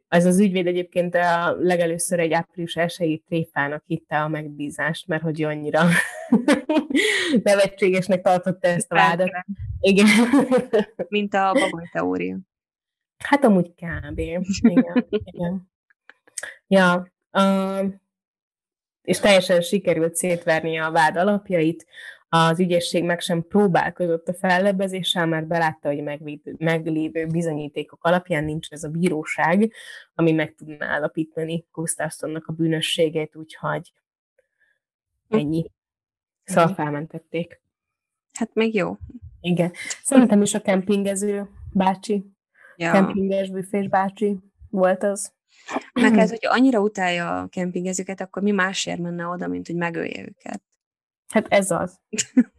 ez 0.07 0.25
az 0.25 0.39
ügyvéd 0.39 0.67
egyébként 0.67 1.15
a 1.15 1.55
legelőször 1.59 2.19
egy 2.19 2.33
április 2.33 2.75
elsői 2.75 3.23
tréfának 3.27 3.83
hitte 3.85 4.21
a 4.21 4.27
megbízást, 4.27 5.07
mert 5.07 5.21
hogy 5.21 5.43
annyira 5.43 5.83
nevetségesnek 7.43 8.21
tartotta 8.21 8.67
ezt 8.67 8.91
a 8.91 8.95
vádat. 8.95 9.31
Igen. 9.79 10.07
Mint 11.07 11.33
a 11.33 11.51
bagoly 11.53 11.89
teória. 11.91 12.37
Hát 13.17 13.43
amúgy 13.43 13.73
kb. 13.73 14.19
Igen, 14.19 14.45
igen. 15.09 15.71
Ja, 16.67 17.11
uh, 17.31 17.93
és 19.01 19.19
teljesen 19.19 19.61
sikerült 19.61 20.15
szétverni 20.15 20.77
a 20.77 20.91
vád 20.91 21.15
alapjait, 21.15 21.85
az 22.29 22.59
ügyészség 22.59 23.03
meg 23.03 23.19
sem 23.19 23.47
próbálkozott 23.47 24.27
a 24.27 24.33
fellebbezéssel, 24.33 25.25
mert 25.25 25.47
belátta, 25.47 25.87
hogy 25.87 26.03
megvédő, 26.03 26.55
meglévő 26.57 27.25
bizonyítékok 27.25 28.03
alapján 28.03 28.43
nincs 28.43 28.69
ez 28.69 28.83
a 28.83 28.89
bíróság, 28.89 29.73
ami 30.13 30.31
meg 30.31 30.55
tudná 30.55 30.87
állapítani 30.87 31.65
Gustafssonnak 31.71 32.47
a 32.47 32.53
bűnösségét, 32.53 33.35
úgyhogy 33.35 33.91
ennyi. 35.29 35.71
Szóval 36.43 36.73
felmentették. 36.73 37.61
Hát 38.33 38.53
még 38.53 38.75
jó. 38.75 38.97
Igen. 39.41 39.71
Szerintem 40.03 40.41
is 40.41 40.53
a 40.53 40.61
kempingező 40.61 41.49
bácsi, 41.73 42.36
ja. 42.77 42.91
kempinges 42.91 43.49
büfés 43.49 43.87
bácsi 43.87 44.39
volt 44.69 45.03
az. 45.03 45.35
Meg 45.93 46.17
ez, 46.17 46.29
hogyha 46.29 46.53
annyira 46.53 46.79
utálja 46.79 47.39
a 47.39 47.47
kempingezőket, 47.47 48.21
akkor 48.21 48.41
mi 48.41 48.51
másért 48.51 48.99
menne 48.99 49.25
oda, 49.25 49.47
mint 49.47 49.67
hogy 49.67 49.75
megölje 49.75 50.21
őket? 50.21 50.61
Hát 51.27 51.47
ez 51.47 51.71
az. 51.71 51.99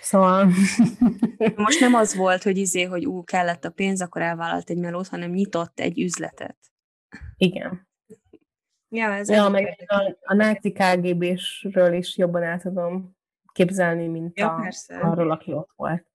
Szóval... 0.00 0.50
Most 1.54 1.80
nem 1.80 1.94
az 1.94 2.16
volt, 2.16 2.42
hogy 2.42 2.58
izé, 2.58 2.82
hogy 2.82 3.06
ú, 3.06 3.24
kellett 3.24 3.64
a 3.64 3.70
pénz, 3.70 4.00
akkor 4.00 4.22
elvállalt 4.22 4.70
egy 4.70 4.78
melót, 4.78 5.08
hanem 5.08 5.30
nyitott 5.30 5.80
egy 5.80 6.00
üzletet. 6.00 6.56
Igen. 7.36 7.88
Ja, 8.88 9.12
ez 9.12 9.28
ja, 9.28 9.48
meg 9.48 9.84
a, 9.86 10.16
a 10.20 10.34
náci 10.34 10.72
KGB-sről 10.72 11.92
is 11.92 12.16
jobban 12.16 12.42
el 12.42 12.60
tudom 12.60 13.16
képzelni, 13.52 14.06
mint 14.06 14.38
ja, 14.38 14.54
a, 14.54 14.60
persze. 14.60 14.98
arról, 14.98 15.30
aki 15.30 15.52
ott 15.52 15.70
volt. 15.76 16.06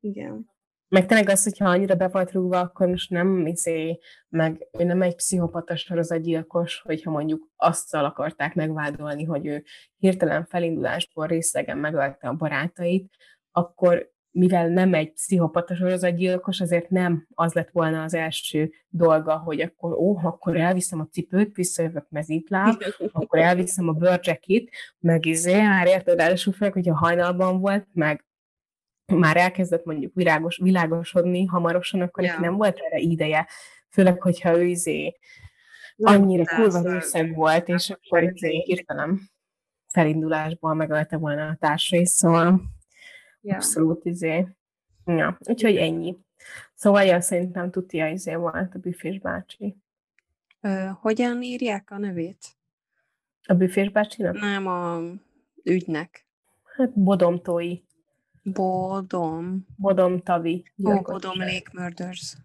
Igen. 0.00 0.51
Meg 0.92 1.06
tényleg 1.06 1.28
az, 1.28 1.42
hogyha 1.42 1.68
annyira 1.68 1.94
be 1.94 2.08
volt 2.08 2.32
rúgva, 2.32 2.60
akkor 2.60 2.88
most 2.88 3.10
nem 3.10 3.46
izé, 3.46 3.98
meg 4.28 4.68
ő 4.78 4.84
nem 4.84 5.02
egy 5.02 5.14
pszichopata 5.14 5.76
sorozatgyilkos, 5.76 6.80
hogyha 6.80 7.10
mondjuk 7.10 7.48
azt 7.56 7.94
akarták 7.94 8.54
megvádolni, 8.54 9.24
hogy 9.24 9.46
ő 9.46 9.64
hirtelen 9.96 10.44
felindulásból 10.44 11.26
részegen 11.26 11.78
megölte 11.78 12.28
a 12.28 12.34
barátait, 12.34 13.10
akkor 13.50 14.10
mivel 14.30 14.68
nem 14.68 14.94
egy 14.94 15.12
pszichopata 15.12 15.74
sorozatgyilkos, 15.74 16.60
azért 16.60 16.90
nem 16.90 17.26
az 17.34 17.52
lett 17.52 17.70
volna 17.70 18.02
az 18.02 18.14
első 18.14 18.72
dolga, 18.88 19.36
hogy 19.36 19.60
akkor 19.60 19.92
ó, 19.92 20.18
akkor 20.22 20.56
elviszem 20.56 21.00
a 21.00 21.08
cipőt, 21.10 21.56
visszajövök 21.56 22.06
mezítláb, 22.08 22.82
akkor 23.12 23.38
elviszem 23.38 23.88
a 23.88 23.92
bőrcsekit, 23.92 24.70
meg 24.98 25.26
izé, 25.26 25.62
már 25.62 25.86
érted, 25.86 26.18
elsőfőleg, 26.18 26.72
hogyha 26.72 26.96
hajnalban 26.96 27.60
volt, 27.60 27.86
meg 27.92 28.24
már 29.18 29.36
elkezdett 29.36 29.84
mondjuk 29.84 30.14
virágos, 30.14 30.58
világosodni 30.62 31.44
hamarosan, 31.44 32.00
akkor 32.00 32.24
ja. 32.24 32.40
nem 32.40 32.56
volt 32.56 32.78
erre 32.78 32.98
ideje. 32.98 33.48
Főleg, 33.90 34.22
hogyha 34.22 34.56
ő 34.56 34.64
izé 34.64 35.16
annyira 35.96 36.44
kurva 36.44 36.92
részeg 36.92 37.34
volt, 37.34 37.68
és 37.68 37.90
akkor 37.90 38.22
izé 38.22 38.62
hirtelen 38.62 39.20
felindulásból 39.86 40.74
megölte 40.74 41.16
volna 41.16 41.48
a 41.48 41.56
társai, 41.60 42.06
szóval 42.06 42.62
ja. 43.40 43.54
abszolút 43.54 44.04
izé. 44.04 44.46
Ja, 45.04 45.38
úgyhogy 45.40 45.76
ennyi. 45.76 46.16
Szóval 46.74 47.02
ja, 47.02 47.20
szerintem 47.20 47.70
tutia 47.70 48.08
izé 48.08 48.34
volt 48.34 48.74
a 48.74 48.78
büfés 48.78 49.18
bácsi. 49.18 49.76
Ö, 50.60 50.88
hogyan 51.00 51.42
írják 51.42 51.90
a 51.90 51.98
nevét? 51.98 52.56
A 53.46 53.54
büfés 53.54 53.90
bácsinak? 53.90 54.40
Nem, 54.40 54.66
a 54.66 55.00
ügynek. 55.64 56.26
Hát 56.76 56.98
Bodomtói. 56.98 57.78
Bodom. 58.42 59.66
Bodom 59.76 60.20
Tavi. 60.20 60.72
Ó, 60.84 61.00
Bodom 61.00 61.38
Lake 61.38 61.70
Murders. 61.72 62.36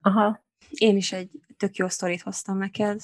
Aha. 0.00 0.44
Én 0.70 0.96
is 0.96 1.12
egy 1.12 1.30
tök 1.56 1.76
jó 1.76 1.88
sztorit 1.88 2.22
hoztam 2.22 2.58
neked. 2.58 3.00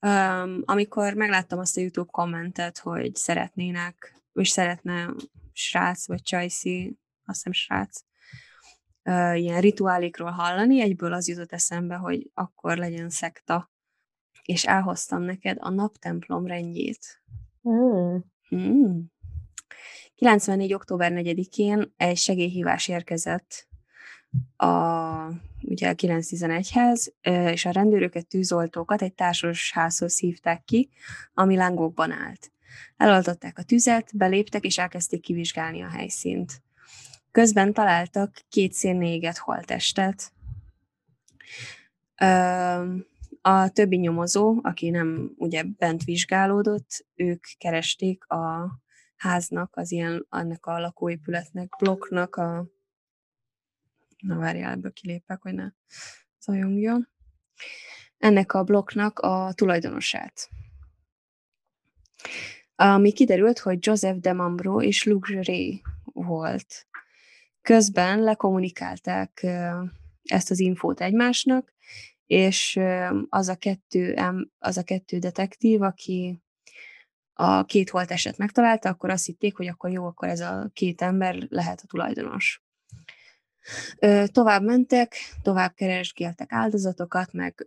Um, 0.00 0.62
amikor 0.64 1.14
megláttam 1.14 1.58
azt 1.58 1.76
a 1.76 1.80
YouTube 1.80 2.10
kommentet, 2.10 2.78
hogy 2.78 3.14
szeretnének, 3.14 4.22
és 4.32 4.48
szeretne 4.48 5.14
srác 5.52 6.06
vagy 6.06 6.22
csajszi, 6.22 6.98
azt 7.24 7.36
hiszem 7.36 7.52
srác, 7.52 8.00
uh, 9.04 9.40
ilyen 9.40 9.60
rituálékról 9.60 10.30
hallani, 10.30 10.80
egyből 10.80 11.12
az 11.12 11.28
jutott 11.28 11.52
eszembe, 11.52 11.94
hogy 11.94 12.30
akkor 12.34 12.76
legyen 12.76 13.10
szekta. 13.10 13.70
És 14.42 14.64
elhoztam 14.64 15.22
neked 15.22 15.56
a 15.60 15.70
naptemplom 15.70 16.46
rendjét. 16.46 17.22
Mm. 17.68 18.16
Mm. 18.54 19.00
94. 20.20 20.74
október 20.74 21.12
4-én 21.14 21.92
egy 21.96 22.16
segélyhívás 22.16 22.88
érkezett 22.88 23.68
a 24.56 24.66
ugye 25.62 25.94
911-hez, 25.96 27.12
és 27.52 27.64
a 27.64 27.70
rendőröket, 27.70 28.26
tűzoltókat 28.26 29.02
egy 29.02 29.14
társas 29.14 29.72
házhoz 29.72 30.18
hívták 30.18 30.64
ki, 30.64 30.90
ami 31.34 31.56
lángokban 31.56 32.10
állt. 32.10 32.52
Eloltották 32.96 33.58
a 33.58 33.62
tüzet, 33.62 34.16
beléptek, 34.16 34.64
és 34.64 34.78
elkezdték 34.78 35.20
kivizsgálni 35.20 35.82
a 35.82 35.88
helyszínt. 35.88 36.62
Közben 37.30 37.72
találtak 37.72 38.40
két 38.48 38.72
szénnéget 38.72 39.38
holtestet. 39.38 40.32
A 43.40 43.68
többi 43.68 43.96
nyomozó, 43.96 44.58
aki 44.62 44.90
nem 44.90 45.32
ugye 45.36 45.62
bent 45.78 46.04
vizsgálódott, 46.04 47.06
ők 47.14 47.44
keresték 47.58 48.24
a 48.24 48.70
háznak, 49.20 49.76
az 49.76 49.90
ilyen, 49.92 50.26
annak 50.28 50.66
a 50.66 50.78
lakóépületnek, 50.78 51.76
blokknak 51.78 52.36
a 52.36 52.66
na 54.18 54.36
várjál, 54.36 54.72
ebből 54.72 54.92
kilépek, 54.92 55.42
hogy 55.42 55.54
ne 55.54 55.70
zajongjon. 56.40 57.08
Ennek 58.18 58.52
a 58.52 58.64
blokknak 58.64 59.18
a 59.18 59.52
tulajdonosát. 59.54 60.48
Ami 62.74 63.12
kiderült, 63.12 63.58
hogy 63.58 63.86
Joseph 63.86 64.18
de 64.18 64.32
Mambro 64.32 64.82
és 64.82 65.04
Luxury 65.04 65.82
volt. 66.04 66.88
Közben 67.62 68.20
lekommunikálták 68.20 69.46
ezt 70.22 70.50
az 70.50 70.58
infót 70.58 71.00
egymásnak, 71.00 71.72
és 72.26 72.80
az 73.28 73.48
a 73.48 73.56
kettő, 73.56 74.16
az 74.58 74.76
a 74.76 74.82
kettő 74.82 75.18
detektív, 75.18 75.82
aki 75.82 76.42
a 77.40 77.64
két 77.64 77.90
holteset 77.90 78.38
megtalálta, 78.38 78.88
akkor 78.88 79.10
azt 79.10 79.26
hitték, 79.26 79.56
hogy 79.56 79.66
akkor 79.66 79.90
jó, 79.90 80.06
akkor 80.06 80.28
ez 80.28 80.40
a 80.40 80.70
két 80.72 81.02
ember 81.02 81.46
lehet 81.48 81.80
a 81.84 81.86
tulajdonos. 81.86 82.62
Tovább 84.26 84.62
mentek, 84.62 85.14
tovább 85.42 85.74
keresgéltek 85.74 86.52
áldozatokat, 86.52 87.32
meg, 87.32 87.64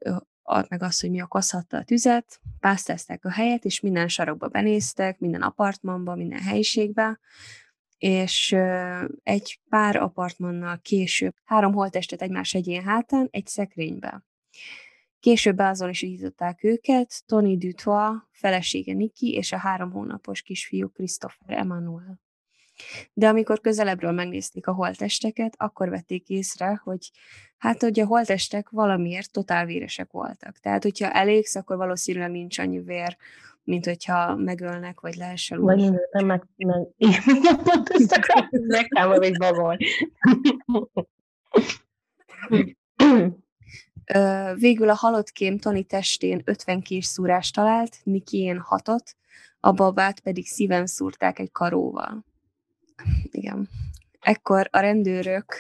meg 0.68 0.84
azt, 0.84 1.02
hogy 1.02 1.10
mi 1.10 1.22
okozhatta 1.22 1.78
a 1.78 1.84
tüzet, 1.84 2.40
pásztázták 2.60 3.26
a 3.26 3.32
helyet, 3.32 3.66
és 3.66 3.80
minden 3.80 4.08
sarokba 4.08 4.48
benéztek, 4.48 5.20
minden 5.20 5.42
apartmanba, 5.42 6.16
minden 6.16 6.42
helyiségbe, 6.42 7.20
és 7.98 8.56
egy 9.24 9.60
pár 9.70 9.96
apartmannal 9.96 10.80
később 10.82 11.36
három 11.44 11.74
holtestet 11.74 12.22
egymás 12.22 12.54
egyén 12.54 12.84
hátán 12.84 13.28
egy 13.32 13.48
szekrénybe. 13.48 14.24
Később 15.24 15.58
azonosították 15.58 16.64
őket, 16.64 17.24
Tony 17.26 17.58
Dutois, 17.58 18.18
felesége 18.32 18.94
Niki 18.94 19.34
és 19.34 19.52
a 19.52 19.58
három 19.58 19.92
hónapos 19.92 20.42
kisfiú 20.42 20.90
Christopher 20.90 21.58
Emmanuel. 21.58 22.20
De 23.14 23.28
amikor 23.28 23.60
közelebbről 23.60 24.12
megnézték 24.12 24.68
a 24.68 24.74
holtesteket, 24.74 25.56
akkor 25.58 25.90
vették 25.90 26.30
észre, 26.30 26.82
hogy 26.84 27.12
hát, 27.58 27.82
hogy 27.82 28.00
a 28.00 28.06
holtestek 28.06 28.70
valamiért 28.70 29.32
totál 29.32 29.66
véresek 29.66 30.12
voltak. 30.12 30.58
Tehát, 30.58 30.84
hogyha 30.84 31.12
elégsz, 31.12 31.56
akkor 31.56 31.78
valószínűleg 31.78 32.32
nincs 32.32 32.60
annyi 32.60 32.80
vér, 32.80 33.18
mint 33.64 33.86
hogyha 33.86 34.36
megölnek, 34.36 35.00
vagy 35.00 35.16
lehessen 35.16 35.58
úgy. 35.58 35.64
Vagy 35.64 36.00
nem 36.12 36.26
meg... 36.26 36.48
meg... 36.58 36.88
Megtámad 38.68 39.24
egy 39.24 39.38
babon. 39.38 39.78
Végül 44.56 44.89
a 44.89 44.96
halott 44.96 45.30
kém 45.30 45.58
Tony 45.58 45.86
testén 45.86 46.42
50 46.46 46.82
kés 46.82 47.06
szúrást 47.06 47.56
talált, 47.56 47.98
Nikién 48.04 48.60
hatot, 48.60 49.16
a 49.60 49.72
babát 49.72 50.20
pedig 50.20 50.48
szíven 50.48 50.88
szúrták 50.88 51.39
egy 51.39 51.52
karóval. 51.52 52.26
Igen. 53.32 53.70
Ekkor 54.20 54.68
a 54.72 54.80
rendőrök 54.80 55.56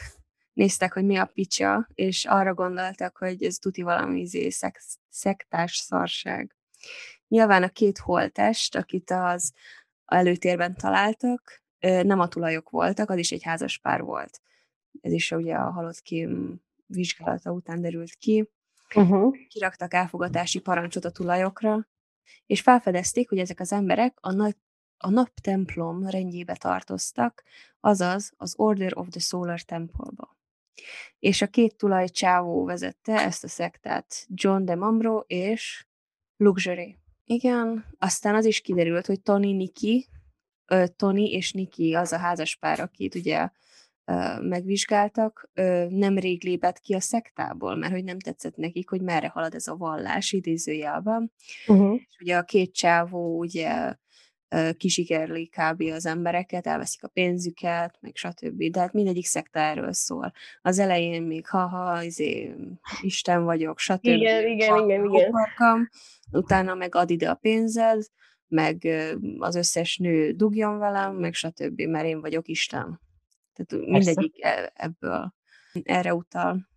néztek, 0.53 0.93
hogy 0.93 1.05
mi 1.05 1.17
a 1.17 1.25
picsa, 1.25 1.87
és 1.93 2.25
arra 2.25 2.53
gondoltak, 2.53 3.17
hogy 3.17 3.43
ez 3.43 3.55
tuti 3.55 3.81
valami 3.81 4.19
izé, 4.19 4.49
szek- 4.49 4.99
szektás 5.09 5.75
szarság. 5.75 6.55
Nyilván 7.27 7.63
a 7.63 7.69
két 7.69 7.97
holtest, 7.97 8.75
akit 8.75 9.11
az 9.11 9.53
előtérben 10.05 10.75
találtak, 10.75 11.63
nem 11.79 12.19
a 12.19 12.27
tulajok 12.27 12.69
voltak, 12.69 13.09
az 13.09 13.17
is 13.17 13.31
egy 13.31 13.43
házas 13.43 13.77
pár 13.77 14.01
volt. 14.01 14.41
Ez 15.01 15.11
is 15.11 15.31
ugye 15.31 15.55
a 15.55 15.71
halott 15.71 16.01
kém 16.01 16.61
vizsgálata 16.95 17.51
után 17.51 17.81
derült 17.81 18.13
ki. 18.13 18.49
Uh-huh. 18.95 19.35
Kiraktak 19.47 19.93
elfogadási 19.93 20.59
parancsot 20.59 21.05
a 21.05 21.11
tulajokra, 21.11 21.87
és 22.45 22.61
felfedezték, 22.61 23.29
hogy 23.29 23.37
ezek 23.37 23.59
az 23.59 23.71
emberek 23.71 24.17
a 24.21 24.31
nagy 24.31 24.55
a 25.03 25.09
naptemplom 25.09 26.07
rendjébe 26.07 26.55
tartoztak, 26.55 27.43
azaz 27.79 28.33
az 28.37 28.53
Order 28.57 28.97
of 28.97 29.07
the 29.09 29.19
Solar 29.19 29.61
Temple-ba. 29.61 30.37
És 31.19 31.41
a 31.41 31.47
két 31.47 31.75
tulajcsávó 31.77 32.65
vezette 32.65 33.21
ezt 33.21 33.43
a 33.43 33.47
szektát, 33.47 34.25
John 34.29 34.65
de 34.65 34.75
Mambro 34.75 35.19
és 35.27 35.87
Luxury. 36.37 36.97
Igen, 37.25 37.85
aztán 37.97 38.35
az 38.35 38.45
is 38.45 38.61
kiderült, 38.61 39.05
hogy 39.05 39.21
Tony 39.21 39.55
Niki, 39.55 40.07
Tony 40.95 41.25
és 41.25 41.51
Niki 41.51 41.93
az 41.93 42.11
a 42.11 42.17
házaspár, 42.17 42.79
akit 42.79 43.15
ugye 43.15 43.49
megvizsgáltak, 44.41 45.49
nemrég 45.89 46.43
lépett 46.43 46.79
ki 46.79 46.93
a 46.93 46.99
szektából, 46.99 47.75
mert 47.75 47.93
hogy 47.93 48.03
nem 48.03 48.19
tetszett 48.19 48.55
nekik, 48.55 48.89
hogy 48.89 49.01
merre 49.01 49.27
halad 49.27 49.53
ez 49.53 49.67
a 49.67 49.75
vallás 49.75 50.31
idézőjelben. 50.31 51.31
Uh-huh. 51.67 51.93
És 51.93 52.17
ugye 52.19 52.37
a 52.37 52.43
két 52.43 52.73
csávó 52.73 53.39
ugye 53.39 53.95
kisikerli 54.77 55.49
kb. 55.49 55.81
az 55.81 56.05
embereket, 56.05 56.67
elveszik 56.67 57.03
a 57.03 57.07
pénzüket, 57.07 57.97
meg 58.01 58.15
stb. 58.15 58.63
De 58.63 58.79
hát 58.79 58.93
mindegyik 58.93 59.25
szekta 59.25 59.59
erről 59.59 59.93
szól. 59.93 60.31
Az 60.61 60.79
elején 60.79 61.23
még 61.23 61.47
ha-ha, 61.47 62.03
izé, 62.03 62.55
Isten 63.01 63.43
vagyok, 63.43 63.79
stb. 63.79 64.05
Igen, 64.05 64.47
igen, 64.47 64.77
igen, 64.77 65.05
igen. 65.05 65.27
Oparkam, 65.27 65.89
utána 66.31 66.75
meg 66.75 66.95
ad 66.95 67.09
ide 67.09 67.29
a 67.29 67.35
pénzed, 67.35 68.05
meg 68.47 68.87
az 69.37 69.55
összes 69.55 69.97
nő 69.97 70.31
dugjon 70.31 70.77
velem, 70.77 71.15
meg 71.15 71.33
stb., 71.33 71.81
mert 71.81 72.05
én 72.05 72.21
vagyok 72.21 72.47
Isten. 72.47 73.01
Tehát 73.53 73.85
mindegyik 73.85 74.43
e, 74.43 74.71
ebből 74.75 75.33
erre 75.83 76.13
utal. 76.13 76.69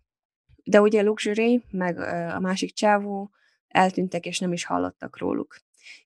De 0.63 0.81
ugye 0.81 1.01
Luxury, 1.01 1.63
meg 1.71 1.99
a 2.33 2.39
másik 2.39 2.73
csávó 2.73 3.31
eltűntek, 3.67 4.25
és 4.25 4.39
nem 4.39 4.53
is 4.53 4.65
hallottak 4.65 5.17
róluk. 5.17 5.55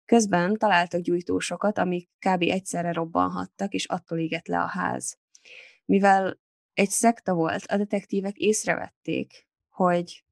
Közben 0.06 0.58
találtak 0.58 1.02
gyújtósokat, 1.02 1.78
amik 1.78 2.10
kb. 2.20 2.42
egyszerre 2.42 2.92
robbanhattak, 2.92 3.74
és 3.74 3.86
attól 3.86 4.20
égett 4.20 4.48
le 4.48 4.60
a 4.60 4.68
ház. 4.68 5.18
Mivel 5.86 6.40
egy 6.74 6.90
szekta 6.90 7.34
volt, 7.34 7.66
a 7.66 7.78
detektívek 7.78 8.38
észrevették, 8.38 9.48
hogy, 9.70 10.24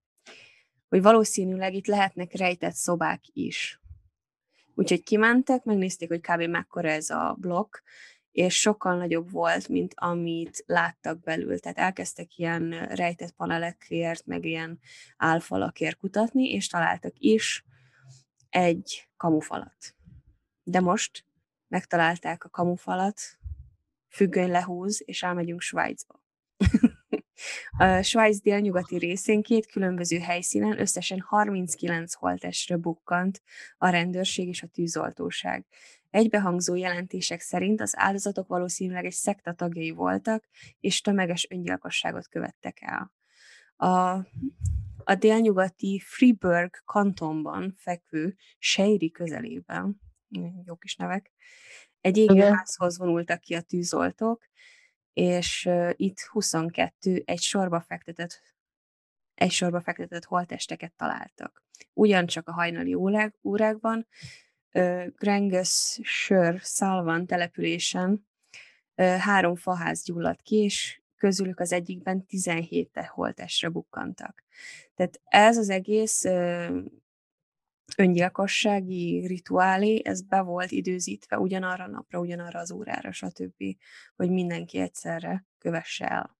hogy 0.89 1.01
valószínűleg 1.01 1.73
itt 1.73 1.87
lehetnek 1.87 2.33
rejtett 2.33 2.73
szobák 2.73 3.21
is. 3.33 3.81
Úgyhogy 4.75 5.03
kimentek, 5.03 5.63
megnézték, 5.63 6.07
hogy 6.07 6.21
kb. 6.21 6.41
mekkora 6.41 6.89
ez 6.89 7.09
a 7.09 7.35
blokk, 7.39 7.75
és 8.39 8.59
sokkal 8.59 8.97
nagyobb 8.97 9.31
volt, 9.31 9.67
mint 9.67 9.93
amit 9.95 10.63
láttak 10.65 11.19
belül. 11.19 11.59
Tehát 11.59 11.77
elkezdtek 11.77 12.37
ilyen 12.37 12.69
rejtett 12.85 13.31
panelekért, 13.31 14.25
meg 14.25 14.45
ilyen 14.45 14.79
álfalakért 15.17 15.97
kutatni, 15.97 16.51
és 16.51 16.67
találtak 16.67 17.13
is 17.17 17.65
egy 18.49 19.09
kamufalat. 19.17 19.95
De 20.63 20.79
most 20.79 21.25
megtalálták 21.67 22.43
a 22.43 22.49
kamufalat, 22.49 23.21
függöny 24.09 24.51
lehúz, 24.51 25.01
és 25.05 25.23
elmegyünk 25.23 25.61
Svájcba. 25.61 26.23
a 27.77 28.01
Svájc 28.01 28.41
délnyugati 28.41 28.97
részén 28.97 29.41
két 29.41 29.65
különböző 29.65 30.17
helyszínen 30.17 30.79
összesen 30.79 31.19
39 31.19 32.13
holtestre 32.13 32.77
bukkant 32.77 33.41
a 33.77 33.89
rendőrség 33.89 34.47
és 34.47 34.63
a 34.63 34.67
tűzoltóság. 34.67 35.65
Egybehangzó 36.09 36.75
jelentések 36.75 37.39
szerint 37.39 37.81
az 37.81 37.93
áldozatok 37.97 38.47
valószínűleg 38.47 39.05
egy 39.05 39.11
szekta 39.11 39.53
tagjai 39.53 39.91
voltak, 39.91 40.43
és 40.79 41.01
tömeges 41.01 41.47
öngyilkosságot 41.49 42.27
követtek 42.27 42.77
el. 42.81 43.13
A 43.89 44.25
a 45.09 45.15
délnyugati 45.15 46.01
Freeburg 46.05 46.69
kantonban 46.85 47.73
fekvő 47.77 48.35
Sejri 48.57 49.11
közelében, 49.11 50.01
jó 50.65 50.75
kis 50.75 50.95
nevek, 50.95 51.31
egy 52.01 52.17
égőházhoz 52.17 52.97
vonultak 52.97 53.39
ki 53.39 53.53
a 53.53 53.61
tűzoltók, 53.61 54.45
és 55.13 55.69
itt 55.91 56.19
22 56.19 57.21
egy 57.25 57.41
sorba 57.41 57.81
fektetett 57.81 58.41
egy 59.33 59.51
sorba 59.51 59.81
fektetett 59.81 60.23
holtesteket 60.23 60.93
találtak. 60.93 61.63
Ugyancsak 61.93 62.47
a 62.47 62.51
hajnali 62.51 62.93
órák, 62.93 63.35
órákban 63.43 64.07
Grenges 65.15 65.99
Sör 66.03 66.59
Szalvan 66.61 67.25
településen 67.25 68.27
három 68.95 69.55
faház 69.55 70.03
gyulladt 70.03 70.41
ki, 70.41 70.55
és 70.55 71.01
közülük 71.15 71.59
az 71.59 71.71
egyikben 71.71 72.25
17 72.25 72.89
holtestre 73.07 73.69
bukkantak. 73.69 74.43
Tehát 74.95 75.21
ez 75.23 75.57
az 75.57 75.69
egész 75.69 76.23
öngyilkossági 77.99 79.25
rituálé, 79.27 80.01
ez 80.03 80.21
be 80.21 80.41
volt 80.41 80.71
időzítve 80.71 81.37
ugyanarra 81.37 81.83
a 81.83 81.87
napra, 81.87 82.19
ugyanarra 82.19 82.59
az 82.59 82.71
órára, 82.71 83.11
stb., 83.11 83.63
hogy 84.15 84.29
mindenki 84.29 84.79
egyszerre 84.79 85.45
kövesse 85.57 86.07
el. 86.07 86.37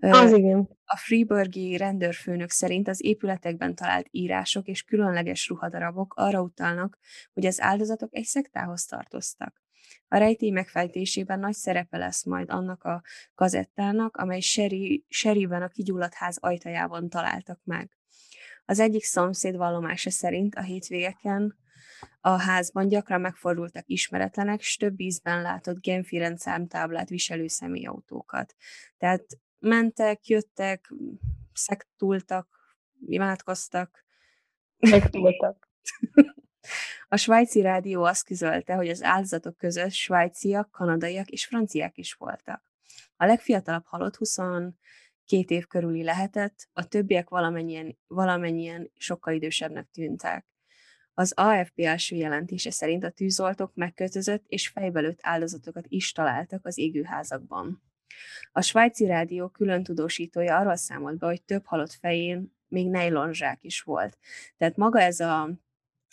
Az 0.00 0.32
igen. 0.32 0.68
A 0.84 0.96
Freeburgi 0.96 1.76
rendőrfőnök 1.76 2.50
szerint 2.50 2.88
az 2.88 3.04
épületekben 3.04 3.74
talált 3.74 4.06
írások 4.10 4.66
és 4.66 4.82
különleges 4.82 5.48
ruhadarabok 5.48 6.14
arra 6.14 6.40
utalnak, 6.40 6.98
hogy 7.32 7.46
az 7.46 7.60
áldozatok 7.60 8.14
egy 8.14 8.24
szektához 8.24 8.84
tartoztak. 8.84 9.62
A 10.08 10.16
rejtély 10.16 10.50
megfejtésében 10.50 11.38
nagy 11.38 11.54
szerepe 11.54 11.96
lesz 11.98 12.24
majd 12.24 12.50
annak 12.50 12.84
a 12.84 13.02
kazettának, 13.34 14.16
amely 14.16 14.40
Sherry, 14.40 15.04
Sherryben 15.08 15.62
a 15.62 15.68
kigyulladt 15.68 16.14
ház 16.14 16.38
ajtajában 16.40 17.08
találtak 17.08 17.60
meg. 17.64 17.96
Az 18.72 18.78
egyik 18.78 19.04
szomszéd 19.04 19.56
vallomása 19.56 20.10
szerint 20.10 20.54
a 20.54 20.62
hétvégeken 20.62 21.58
a 22.20 22.28
házban 22.28 22.88
gyakran 22.88 23.20
megfordultak 23.20 23.84
ismeretlenek, 23.86 24.60
s 24.60 24.76
több 24.76 25.00
ízben 25.00 25.42
látott 25.42 25.80
Genfi 25.80 26.18
rendszámtáblát 26.18 27.08
viselő 27.08 27.46
személyautókat. 27.46 28.54
Tehát 28.98 29.24
mentek, 29.58 30.26
jöttek, 30.26 30.92
szektultak, 31.52 32.78
imádkoztak. 33.06 34.04
Megtultak. 34.78 35.68
A 37.08 37.16
svájci 37.16 37.60
rádió 37.60 38.02
azt 38.02 38.24
közölte, 38.24 38.74
hogy 38.74 38.88
az 38.88 39.02
áldozatok 39.02 39.56
között 39.56 39.92
svájciak, 39.92 40.70
kanadaiak 40.70 41.28
és 41.28 41.46
franciák 41.46 41.98
is 41.98 42.14
voltak. 42.14 42.64
A 43.16 43.24
legfiatalabb 43.24 43.84
halott 43.86 44.16
22 45.26 45.54
év 45.54 45.66
körüli 45.66 46.02
lehetett, 46.02 46.68
a 46.72 46.88
többiek 46.88 47.28
valamennyien, 47.28 47.98
valamennyien 48.06 48.90
sokkal 48.96 49.34
idősebbnek 49.34 49.88
tűntek. 49.92 50.46
Az 51.14 51.32
AFP 51.36 51.80
első 51.80 52.16
jelentése 52.16 52.70
szerint 52.70 53.04
a 53.04 53.10
tűzoltók 53.10 53.74
megkötözött 53.74 54.44
és 54.46 54.68
fejbelőtt 54.68 55.18
áldozatokat 55.22 55.84
is 55.88 56.12
találtak 56.12 56.66
az 56.66 56.78
égőházakban. 56.78 57.82
A 58.52 58.60
svájci 58.60 59.06
rádió 59.06 59.48
külön 59.48 59.82
tudósítója 59.82 60.56
arról 60.58 60.76
számolt 60.76 61.18
be, 61.18 61.26
hogy 61.26 61.42
több 61.42 61.64
halott 61.64 61.92
fején 61.92 62.54
még 62.68 62.90
nejlonzsák 62.90 63.58
is 63.62 63.80
volt. 63.80 64.18
Tehát 64.56 64.76
maga 64.76 65.00
ez 65.00 65.20
a, 65.20 65.50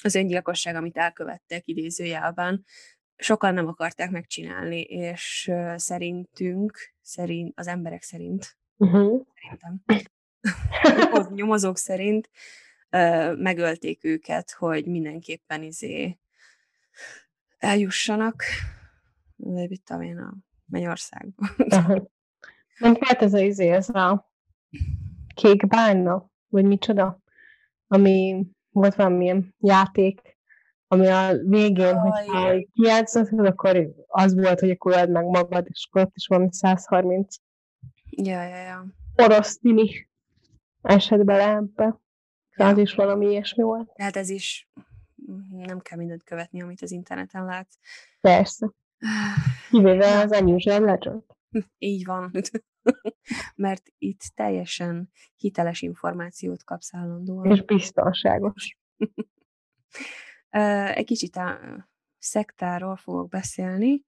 az 0.04 0.15
öngyilkosság, 0.15 0.76
amit 0.76 0.98
elkövettek 0.98 1.67
idézőjelben, 1.67 2.65
sokan 3.15 3.54
nem 3.54 3.67
akarták 3.67 4.10
megcsinálni, 4.10 4.82
és 4.82 5.52
szerintünk, 5.76 6.78
szerint, 7.02 7.60
az 7.60 7.67
emberek 7.67 8.02
szerint, 8.02 8.59
uh-huh. 8.80 9.22
szerintem, 9.42 9.84
nyomozók 11.36 11.78
szerint 11.78 12.30
megölték 13.36 14.04
őket, 14.04 14.52
hogy 14.52 14.86
mindenképpen 14.86 15.63
izé 15.63 16.20
eljussanak, 17.58 18.44
mit 19.36 19.84
tudom 19.84 20.02
én, 20.02 20.18
a 20.18 20.34
Mennyországba. 20.65 21.48
Nem 22.80 22.96
hát 23.00 23.22
ez 23.22 23.34
a 23.34 23.39
izé, 23.39 23.70
ez 23.70 23.89
a 23.89 24.32
kék 25.36 25.68
bálna, 25.68 26.30
vagy 26.48 26.65
micsoda, 26.65 27.20
ami 27.88 28.46
volt 28.72 28.96
valamilyen 28.96 29.56
játék, 29.60 30.38
ami 30.88 31.08
a 31.08 31.34
végén, 31.44 31.96
oh, 31.96 32.02
hogyha 32.02 32.54
kijátszottad, 32.74 33.46
akkor 33.46 33.88
az 34.08 34.36
volt, 34.36 34.60
hogy 34.60 34.70
akkor 34.70 35.10
meg 35.10 35.26
magad, 35.26 35.65
és 35.70 35.88
akkor 35.89 36.02
ott 36.02 36.15
is 36.15 36.28
valami 36.28 36.48
130 36.52 37.36
ja, 38.26 38.44
ja, 38.44 38.58
ja. 38.58 38.86
orosz 39.16 39.58
tini 39.58 40.08
esett 40.82 41.24
bele 41.24 41.48
ebbe. 41.48 42.00
Ja. 42.56 42.68
Az 42.68 42.78
is 42.78 42.94
valami 42.94 43.26
ilyesmi 43.26 43.64
volt. 43.64 43.92
Tehát 43.94 44.16
ez 44.16 44.30
is 44.30 44.70
nem 45.50 45.80
kell 45.80 45.98
mindent 45.98 46.24
követni, 46.24 46.62
amit 46.62 46.82
az 46.82 46.92
interneten 46.92 47.46
látsz. 47.46 47.78
Persze. 48.22 48.72
Kivéve 49.70 50.18
az 50.18 50.42
Unusual 50.42 50.80
Legend. 50.80 51.24
Így 51.78 52.06
van. 52.06 52.32
Mert 53.56 53.84
itt 53.98 54.22
teljesen 54.36 55.10
hiteles 55.36 55.82
információt 55.82 56.64
kapsz 56.64 56.94
állandóan. 56.94 57.52
És 57.52 57.62
biztonságos. 57.62 58.78
Egy 60.94 61.06
kicsit 61.06 61.36
a 61.36 61.60
szektáról 62.18 62.96
fogok 62.96 63.30
beszélni. 63.30 64.06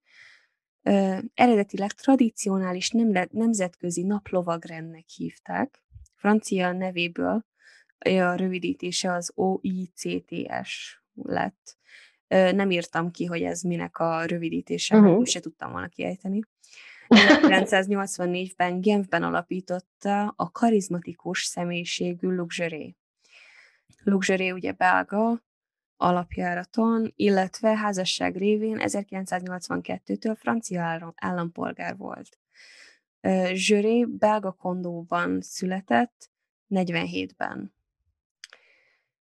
Eredetileg 1.34 1.92
tradicionális 1.92 2.90
nemzetközi 3.30 4.02
naplovagrendnek 4.02 5.08
hívták. 5.08 5.82
Francia 6.14 6.72
nevéből 6.72 7.44
a 7.98 8.34
rövidítése 8.34 9.12
az 9.12 9.32
OICTS 9.34 11.02
lett. 11.14 11.76
Nem 12.28 12.70
írtam 12.70 13.10
ki, 13.10 13.24
hogy 13.24 13.42
ez 13.42 13.62
minek 13.62 13.98
a 13.98 14.24
rövidítése, 14.24 14.96
uh-huh. 14.96 15.16
mert 15.16 15.30
se 15.30 15.40
tudtam 15.40 15.72
volna 15.72 15.88
kiejteni. 15.88 16.40
1984-ben 17.08 18.80
Genfben 18.80 19.22
alapította 19.22 20.34
a 20.36 20.50
karizmatikus 20.50 21.42
személyiségű 21.42 22.28
Luxury. 22.28 22.96
Luxury 24.04 24.52
ugye 24.52 24.72
belga 24.72 25.42
alapjáraton, 26.02 27.12
illetve 27.16 27.76
házasság 27.76 28.36
révén 28.36 28.76
1982-től 28.80 30.36
francia 30.38 31.12
állampolgár 31.16 31.96
volt. 31.96 32.38
Zsöré 33.52 34.04
belga 34.04 34.52
kondóban 34.52 35.40
született 35.40 36.30
47-ben. 36.70 37.74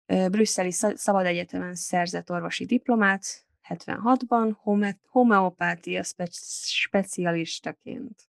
Brüsszeli 0.05 0.71
Szabad 0.71 1.25
Egyetemen 1.25 1.75
szerzett 1.75 2.31
orvosi 2.31 2.65
diplomát, 2.65 3.45
76-ban 3.69 4.55
homeopátia 5.09 6.03
specialistaként. 6.03 8.29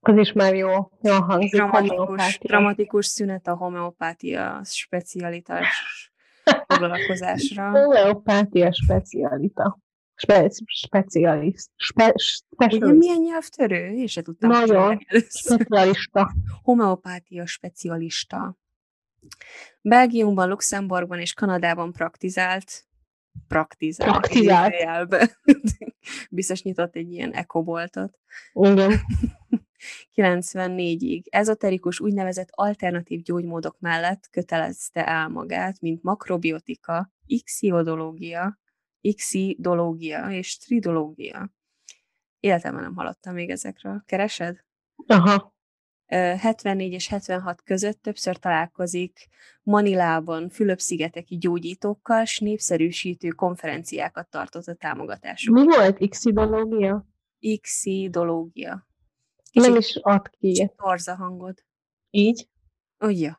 Az 0.00 0.16
is 0.16 0.32
már 0.32 0.54
jó, 0.54 0.90
jó 1.00 1.20
hangzik. 1.20 1.50
Dramatikus, 1.50 2.38
dramatikus 2.38 3.06
szünet 3.06 3.46
a 3.46 3.56
homeopátia 3.56 4.60
specialitás 4.64 6.13
foglalkozásra. 6.66 7.70
Homeopátia 7.70 8.72
specialita. 8.72 9.78
Spe, 10.14 10.50
specialist. 10.66 11.70
Spe, 11.76 12.14
Ugye 12.56 12.92
milyen 12.92 13.20
nyelvtörő? 13.20 13.92
Én 13.92 14.06
se 14.06 14.22
tudtam. 14.22 14.50
Nagyon. 14.50 14.98
Specialista. 15.28 16.32
Homeopátia 16.62 17.46
specialista. 17.46 18.58
Belgiumban, 19.80 20.48
Luxemburgban 20.48 21.18
és 21.18 21.32
Kanadában 21.32 21.92
praktizált. 21.92 22.84
Praktizált. 23.48 24.10
Praktizált. 24.10 25.38
Biztos 26.30 26.62
nyitott 26.62 26.94
egy 26.94 27.12
ilyen 27.12 27.32
ekoboltot. 27.32 28.18
Igen. 28.52 29.00
94-ig. 30.14 31.22
Ezoterikus 31.30 32.00
úgynevezett 32.00 32.48
alternatív 32.50 33.22
gyógymódok 33.22 33.76
mellett 33.80 34.28
kötelezte 34.30 35.06
el 35.06 35.28
magát, 35.28 35.80
mint 35.80 36.02
makrobiotika, 36.02 37.12
ixiodológia, 37.26 38.58
ixidológia 39.00 40.30
és 40.30 40.56
tridológia. 40.56 41.50
Életemben 42.40 42.82
nem 42.82 42.94
hallottam 42.94 43.34
még 43.34 43.50
ezekről. 43.50 44.02
Keresed? 44.06 44.64
Aha. 45.06 45.52
74 46.06 46.92
és 46.92 47.08
76 47.08 47.62
között 47.62 48.02
többször 48.02 48.36
találkozik 48.36 49.28
Manilában 49.62 50.48
Fülöp-szigeteki 50.48 51.36
gyógyítókkal, 51.36 52.22
és 52.22 52.38
népszerűsítő 52.38 53.28
konferenciákat 53.28 54.28
tartott 54.28 54.66
a 54.66 54.74
támogatásuk. 54.74 55.54
Mi 55.54 55.64
volt 55.64 56.08
xidológia? 56.08 57.06
Xidológia. 57.60 58.86
Nem 59.62 59.76
is 59.76 59.96
ad 59.96 60.28
ki. 60.28 60.70
Torza 60.76 61.14
hangod. 61.16 61.64
Így? 62.10 62.48
Ugye? 62.98 63.32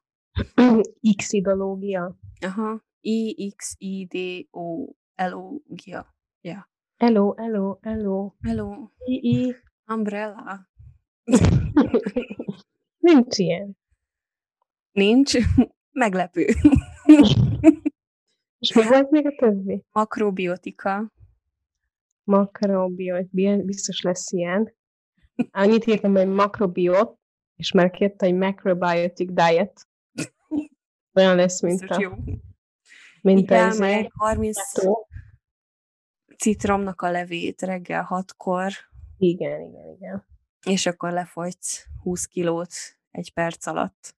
Xidológia. 1.17 2.17
Aha. 2.41 2.83
I-X-I-D-O-L-O-Gia. 3.01 4.45
Ja. 6.41 6.69
Hello, 6.97 7.33
hello, 7.33 7.77
hello. 7.81 8.35
Hello. 8.41 8.89
I-I. 9.05 9.55
Umbrella. 9.87 10.69
Nincs 12.97 13.37
ilyen. 13.37 13.77
Nincs. 14.91 15.33
Meglepő. 15.91 16.45
És 18.59 18.73
mi 18.73 18.87
volt 18.87 19.09
még 19.09 19.25
a 19.25 19.35
többi? 19.35 19.83
Makrobiotika. 19.91 21.11
Makrobiotika. 22.23 23.63
Biztos 23.63 24.01
lesz 24.01 24.31
ilyen. 24.31 24.73
Annyit 25.51 25.85
írtam, 25.85 26.15
hogy 26.15 26.27
makrobiot, 26.27 27.17
és 27.55 27.71
már 27.71 27.91
kérte, 27.91 28.25
hogy 28.25 28.35
macrobiotic 28.35 29.31
diet. 29.33 29.87
Olyan 31.13 31.35
lesz, 31.35 31.61
mint 31.61 31.79
Biztos 31.79 31.97
a... 31.97 32.01
jó. 32.01 32.11
Mint 33.21 33.39
Igen, 33.39 33.67
ez 33.67 33.79
meg 33.79 34.11
30 34.13 34.57
citromnak 36.37 37.01
a 37.01 37.11
levét 37.11 37.61
reggel 37.61 38.03
hatkor, 38.03 38.71
Igen, 39.17 39.61
igen, 39.61 39.95
igen. 39.95 40.25
és 40.65 40.85
akkor 40.85 41.11
lefogysz 41.11 41.85
20 42.03 42.25
kilót 42.25 42.73
egy 43.11 43.33
perc 43.33 43.65
alatt. 43.65 44.15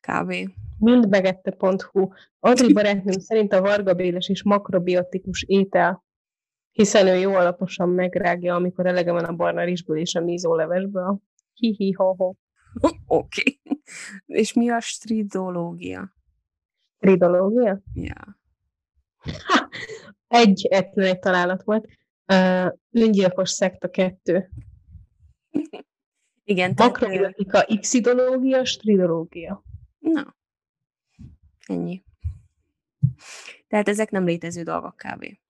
Kb. 0.00 0.34
Mindbegette.hu. 0.78 2.08
Adri 2.40 2.72
barátnőm 2.72 3.18
szerint 3.18 3.52
a 3.52 3.60
Varga 3.60 3.94
Béles 3.94 4.28
is 4.28 4.42
makrobiotikus 4.42 5.42
étel, 5.42 6.04
hiszen 6.74 7.06
ő 7.06 7.14
jó 7.14 7.34
alaposan 7.34 7.88
megrágja, 7.88 8.54
amikor 8.54 8.86
elege 8.86 9.12
van 9.12 9.24
a 9.24 9.32
barna 9.32 9.64
rizsből 9.64 9.98
és 9.98 10.14
a 10.14 10.20
mízólevesből. 10.20 11.18
Hi-hi-ho-ho. 11.54 12.34
Oké. 13.06 13.06
okay. 13.06 13.60
És 14.26 14.52
mi 14.52 14.70
a 14.70 14.80
stridológia? 14.80 16.14
Stridológia? 16.96 17.80
Ja. 17.94 18.38
egy 20.28 20.66
egyetlen 20.66 21.06
egy 21.06 21.18
találat 21.18 21.62
volt. 21.62 21.86
Uh, 22.32 22.72
öngyilkos 22.90 23.50
szekta 23.50 23.90
kettő. 23.90 24.50
Igen. 26.44 26.72
Makrobiotika, 26.76 27.64
xidológia, 27.80 28.64
stridológia. 28.64 29.64
Na. 29.98 30.36
Ennyi. 31.66 32.04
Tehát 33.68 33.88
ezek 33.88 34.10
nem 34.10 34.24
létező 34.24 34.62
dolgok 34.62 34.96
kb. 34.96 35.42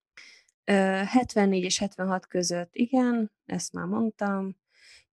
74 0.64 1.62
és 1.62 1.78
76 1.78 2.26
között, 2.26 2.74
igen, 2.74 3.32
ezt 3.46 3.72
már 3.72 3.86
mondtam. 3.86 4.56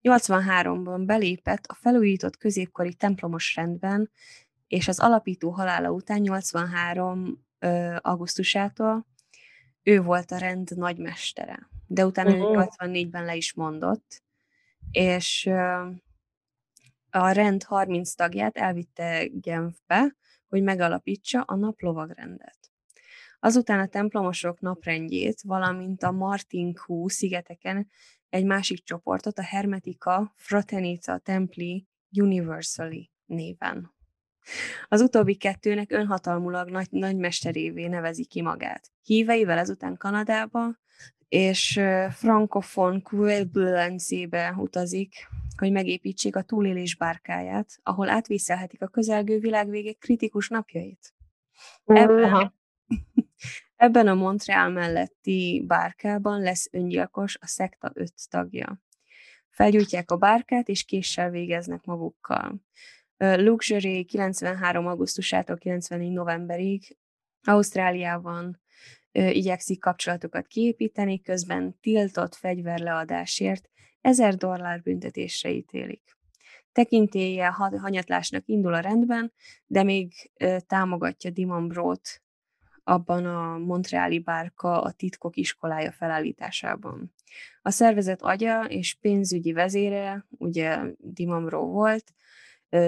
83-ban 0.02 1.02
belépett 1.06 1.66
a 1.66 1.74
felújított 1.74 2.36
középkori 2.36 2.94
templomos 2.94 3.54
rendben, 3.54 4.10
és 4.66 4.88
az 4.88 5.00
alapító 5.00 5.50
halála 5.50 5.90
után 5.90 6.20
83 6.20 7.46
augusztusától 7.96 9.06
ő 9.82 10.00
volt 10.00 10.30
a 10.30 10.36
rend 10.36 10.76
nagymestere. 10.76 11.68
De 11.86 12.06
utána 12.06 12.34
uh-huh. 12.34 12.64
84-ben 12.78 13.24
le 13.24 13.36
is 13.36 13.54
mondott, 13.54 14.22
és 14.90 15.46
a 17.10 17.30
rend 17.30 17.62
30 17.62 18.14
tagját 18.14 18.56
elvitte 18.56 19.26
Genfbe, 19.32 20.16
hogy 20.48 20.62
megalapítsa 20.62 21.40
a 21.40 21.54
naplovagrendet. 21.54 22.71
Azután 23.44 23.80
a 23.80 23.86
templomosok 23.86 24.60
naprendjét, 24.60 25.40
valamint 25.42 26.02
a 26.02 26.10
Martin 26.10 26.72
Q 26.72 27.08
szigeteken 27.08 27.88
egy 28.28 28.44
másik 28.44 28.84
csoportot, 28.84 29.38
a 29.38 29.42
Hermetica 29.42 30.32
Fraternita 30.36 31.18
Templi 31.18 31.86
Universali 32.10 33.10
néven. 33.26 33.94
Az 34.88 35.00
utóbbi 35.00 35.34
kettőnek 35.34 35.92
önhatalmulag 35.92 36.68
nagy, 36.68 36.86
nagymesterévé 36.90 37.86
nevezi 37.86 38.24
ki 38.24 38.42
magát. 38.42 38.90
Híveivel 39.02 39.58
ezután 39.58 39.96
Kanadába 39.96 40.78
és 41.28 41.80
frankofon 42.10 43.02
Quebelanzébe 43.02 44.54
utazik, 44.56 45.28
hogy 45.56 45.72
megépítsék 45.72 46.36
a 46.36 46.42
túlélés 46.42 46.96
bárkáját, 46.96 47.80
ahol 47.82 48.08
átvészelhetik 48.08 48.82
a 48.82 48.88
közelgő 48.88 49.38
világvége 49.38 49.92
kritikus 49.92 50.48
napjait. 50.48 51.14
Ebben, 51.84 52.52
ebben 53.82 54.08
a 54.08 54.14
Montreal 54.14 54.68
melletti 54.68 55.64
bárkában 55.66 56.40
lesz 56.40 56.68
öngyilkos 56.72 57.36
a 57.40 57.46
szekta 57.46 57.90
öt 57.94 58.28
tagja. 58.30 58.82
Felgyújtják 59.50 60.10
a 60.10 60.16
bárkát, 60.16 60.68
és 60.68 60.84
késsel 60.84 61.30
végeznek 61.30 61.84
magukkal. 61.84 62.60
Luxury 63.16 64.04
93. 64.04 64.86
augusztusától 64.86 65.56
94. 65.56 66.10
novemberig 66.10 66.96
Ausztráliában 67.42 68.60
igyekszik 69.12 69.80
kapcsolatokat 69.80 70.46
kiépíteni, 70.46 71.20
közben 71.20 71.78
tiltott 71.80 72.34
fegyverleadásért 72.34 73.70
1000 74.00 74.34
dollár 74.34 74.82
büntetésre 74.82 75.50
ítélik. 75.50 76.16
Tekintélye 76.72 77.46
hanyatlásnak 77.80 78.42
indul 78.46 78.74
a 78.74 78.80
rendben, 78.80 79.32
de 79.66 79.82
még 79.82 80.30
támogatja 80.66 81.30
Dimon 81.30 81.68
Brót 81.68 82.22
abban 82.84 83.26
a 83.26 83.58
Montreali 83.58 84.18
bárka 84.18 84.82
a 84.82 84.92
titkok 84.92 85.36
iskolája 85.36 85.92
felállításában. 85.92 87.14
A 87.62 87.70
szervezet 87.70 88.22
agya 88.22 88.64
és 88.64 88.94
pénzügyi 88.94 89.52
vezére, 89.52 90.26
ugye 90.30 90.78
Dimamro 90.98 91.66
volt, 91.66 92.14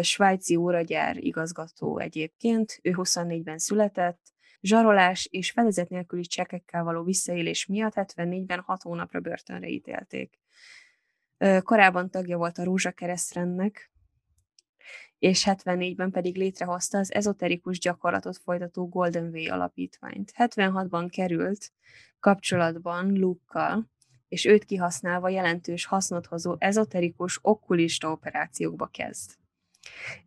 svájci 0.01 0.57
óragyár 0.57 1.17
igazgató 1.17 1.99
egyébként, 1.99 2.79
ő 2.83 2.95
24-ben 2.97 3.59
született, 3.59 4.33
zsarolás 4.61 5.29
és 5.31 5.51
fedezet 5.51 5.89
nélküli 5.89 6.23
csekekkel 6.23 6.85
való 6.85 7.03
visszaélés 7.03 7.67
miatt 7.67 7.93
74-ben 7.97 8.61
6 8.61 8.83
hónapra 8.83 9.21
börtönre 9.21 9.69
ítélték. 9.69 10.41
Korábban 11.63 12.11
tagja 12.11 12.37
volt 12.37 12.59
a 12.59 12.65
Rózsakeresztrendnek, 12.65 13.93
és 15.19 15.45
74-ben 15.47 16.11
pedig 16.11 16.37
létrehozta 16.37 16.99
az 16.99 17.15
ezoterikus 17.15 17.79
gyakorlatot 17.79 18.39
folytató 18.39 18.89
Golden 18.89 19.31
Way 19.33 19.53
alapítványt. 19.53 20.33
76-ban 20.37 21.09
került 21.11 21.73
kapcsolatban 22.21 23.13
Luke-kal, 23.13 23.91
és 24.29 24.45
őt 24.45 24.65
kihasználva 24.65 25.29
jelentős 25.29 25.85
hasznot 25.85 26.27
hozó 26.27 26.57
ezoterikus 26.59 27.39
okkulista 27.43 28.11
operációkba 28.11 28.87
kezd. 28.87 29.31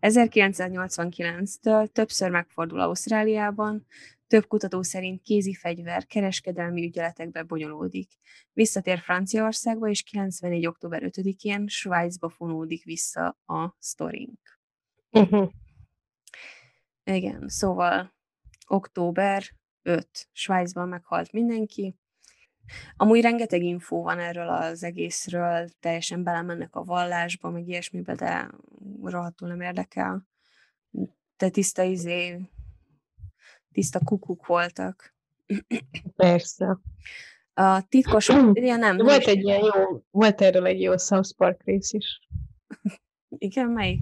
1989-től 0.02 1.88
többször 1.88 2.30
megfordul 2.30 2.80
Ausztráliában, 2.80 3.86
több 4.28 4.48
kutató 4.48 4.82
szerint 4.82 5.22
kézi 5.22 5.54
fegyver 5.54 6.06
kereskedelmi 6.06 6.86
ügyeletekbe 6.86 7.44
bonyolódik. 7.44 8.12
Visszatér 8.54 9.00
Franciaországba, 9.00 9.88
és 9.88 10.04
94. 10.04 10.68
október 10.68 11.02
5-én 11.06 11.68
Svájcba 11.68 12.30
fonódik 12.30 12.84
vissza 12.84 13.38
a 13.46 13.76
sztorink. 13.80 14.60
Uh-huh. 15.12 15.52
Igen, 17.04 17.48
szóval 17.48 18.14
október 18.68 19.44
5. 19.82 20.30
Svájcban 20.32 20.88
meghalt 20.88 21.32
mindenki. 21.32 21.96
Amúgy 22.96 23.22
rengeteg 23.22 23.64
infó 23.64 24.04
van 24.04 24.20
erről 24.20 24.50
az 24.50 24.84
egészről, 24.84 25.70
teljesen 25.80 26.24
belemennek 26.24 26.76
a 26.76 26.84
vallásba, 26.84 27.50
meg 27.50 27.68
ilyesmibe, 27.68 28.16
de 28.16 28.50
rohadtul 29.04 29.48
nem 29.48 29.62
érdekel. 29.62 30.28
De 31.38 31.50
tiszta 31.50 31.84
izé, 31.84 32.50
tiszta 33.78 34.00
kukuk 34.04 34.46
voltak. 34.46 35.16
Persze. 36.16 36.80
A 37.54 37.88
titkos... 37.88 38.28
ja, 38.70 38.76
nem, 38.76 38.98
volt 38.98 39.26
nem 39.26 39.36
egy 39.36 39.44
ilyen 39.44 39.60
jó, 39.64 40.04
volt 40.12 40.42
erről 40.42 40.66
egy 40.66 40.82
jó 40.82 40.98
South 40.98 41.36
Park 41.36 41.64
rész 41.64 41.94
is. 41.94 42.28
Igen, 43.30 43.70
melyik? 43.70 44.00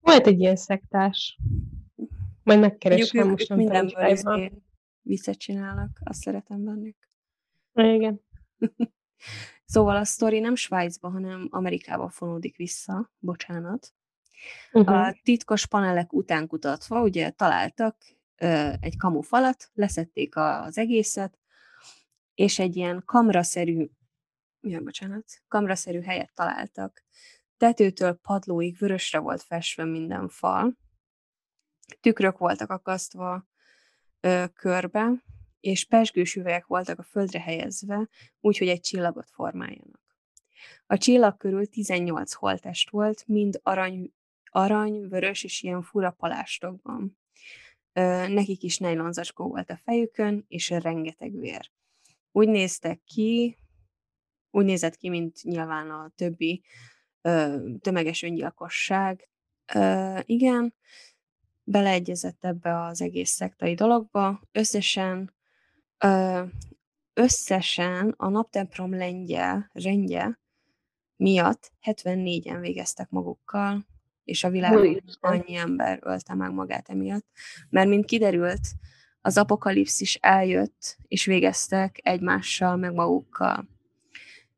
Volt 0.00 0.26
egy 0.26 0.40
ilyen 0.40 0.56
szektás. 0.56 1.38
Majd 2.42 2.60
megkeresem 2.60 3.28
most 3.28 3.48
nem 3.48 3.58
mindenből 3.58 4.06
izé 4.06 4.52
visszacsinálnak, 5.02 6.00
azt 6.04 6.20
szeretem 6.20 6.64
bennük. 6.64 6.96
Igen. 7.72 8.20
szóval 9.72 9.96
a 9.96 10.04
sztori 10.04 10.38
nem 10.38 10.54
Svájcba, 10.54 11.10
hanem 11.10 11.48
Amerikába 11.50 12.08
fonódik 12.08 12.56
vissza, 12.56 13.12
bocsánat. 13.18 13.94
Uh-huh. 14.72 14.96
A 14.96 15.16
titkos 15.22 15.66
panelek 15.66 16.12
után 16.12 16.46
kutatva, 16.46 17.02
ugye 17.02 17.30
találtak 17.30 17.96
egy 18.80 18.96
kamufalat, 18.96 19.70
leszették 19.74 20.36
az 20.36 20.78
egészet, 20.78 21.38
és 22.34 22.58
egy 22.58 22.76
ilyen 22.76 23.02
kamraszerű, 23.04 23.88
ja, 24.60 24.80
bocsánat, 24.80 25.24
kamraszerű 25.48 26.00
helyet 26.00 26.34
találtak. 26.34 27.04
Tetőtől 27.56 28.14
padlóig 28.14 28.76
vörösre 28.78 29.18
volt 29.18 29.42
festve 29.42 29.84
minden 29.84 30.28
fal, 30.28 30.76
tükrök 32.00 32.38
voltak 32.38 32.70
akasztva 32.70 33.46
ö, 34.20 34.44
körbe, 34.54 35.12
és 35.60 35.84
pesgős 35.84 36.34
üvegek 36.34 36.66
voltak 36.66 36.98
a 36.98 37.02
földre 37.02 37.40
helyezve, 37.40 38.08
úgyhogy 38.40 38.68
egy 38.68 38.80
csillagot 38.80 39.30
formáljanak. 39.30 40.00
A 40.86 40.98
csillag 40.98 41.36
körül 41.36 41.66
18 41.66 42.32
holtest 42.32 42.90
volt, 42.90 43.26
mind 43.26 43.60
arany, 43.62 44.12
arany, 44.44 45.08
vörös 45.08 45.44
és 45.44 45.62
ilyen 45.62 45.82
fura 45.82 46.10
palástokban. 46.10 47.20
Nekik 48.28 48.62
is 48.62 48.78
nejlonzacskó 48.78 49.48
volt 49.48 49.70
a 49.70 49.80
fejükön, 49.84 50.44
és 50.48 50.70
rengeteg 50.70 51.38
vér. 51.38 51.70
Úgy 52.32 52.48
néztek 52.48 53.02
ki, 53.04 53.56
úgy 54.50 54.64
nézett 54.64 54.96
ki, 54.96 55.08
mint 55.08 55.42
nyilván 55.42 55.90
a 55.90 56.12
többi 56.14 56.62
ö, 57.20 57.58
tömeges 57.80 58.22
öngyilkosság. 58.22 59.28
Ö, 59.74 60.18
igen, 60.24 60.74
beleegyezett 61.64 62.44
ebbe 62.44 62.82
az 62.82 63.00
egész 63.00 63.30
szektai 63.30 63.74
dologba. 63.74 64.40
Összesen 64.52 65.34
ö, 65.98 66.42
összesen 67.14 68.14
a 68.16 68.28
naptemprom 68.28 68.94
lengyel, 68.94 69.70
rendje 69.72 70.40
miatt 71.16 71.72
74-en 71.82 72.58
végeztek 72.60 73.10
magukkal, 73.10 73.86
és 74.24 74.44
a 74.44 74.50
világon 74.50 75.02
annyi 75.20 75.54
ember 75.54 75.98
ölte 76.02 76.34
meg 76.34 76.52
magát 76.52 76.88
emiatt. 76.88 77.26
Mert 77.68 77.88
mint 77.88 78.04
kiderült, 78.04 78.60
az 79.20 79.38
apokalipszis 79.38 80.14
eljött, 80.14 80.96
és 81.08 81.24
végeztek 81.24 82.00
egymással, 82.02 82.76
meg 82.76 82.92
magukkal. 82.92 83.68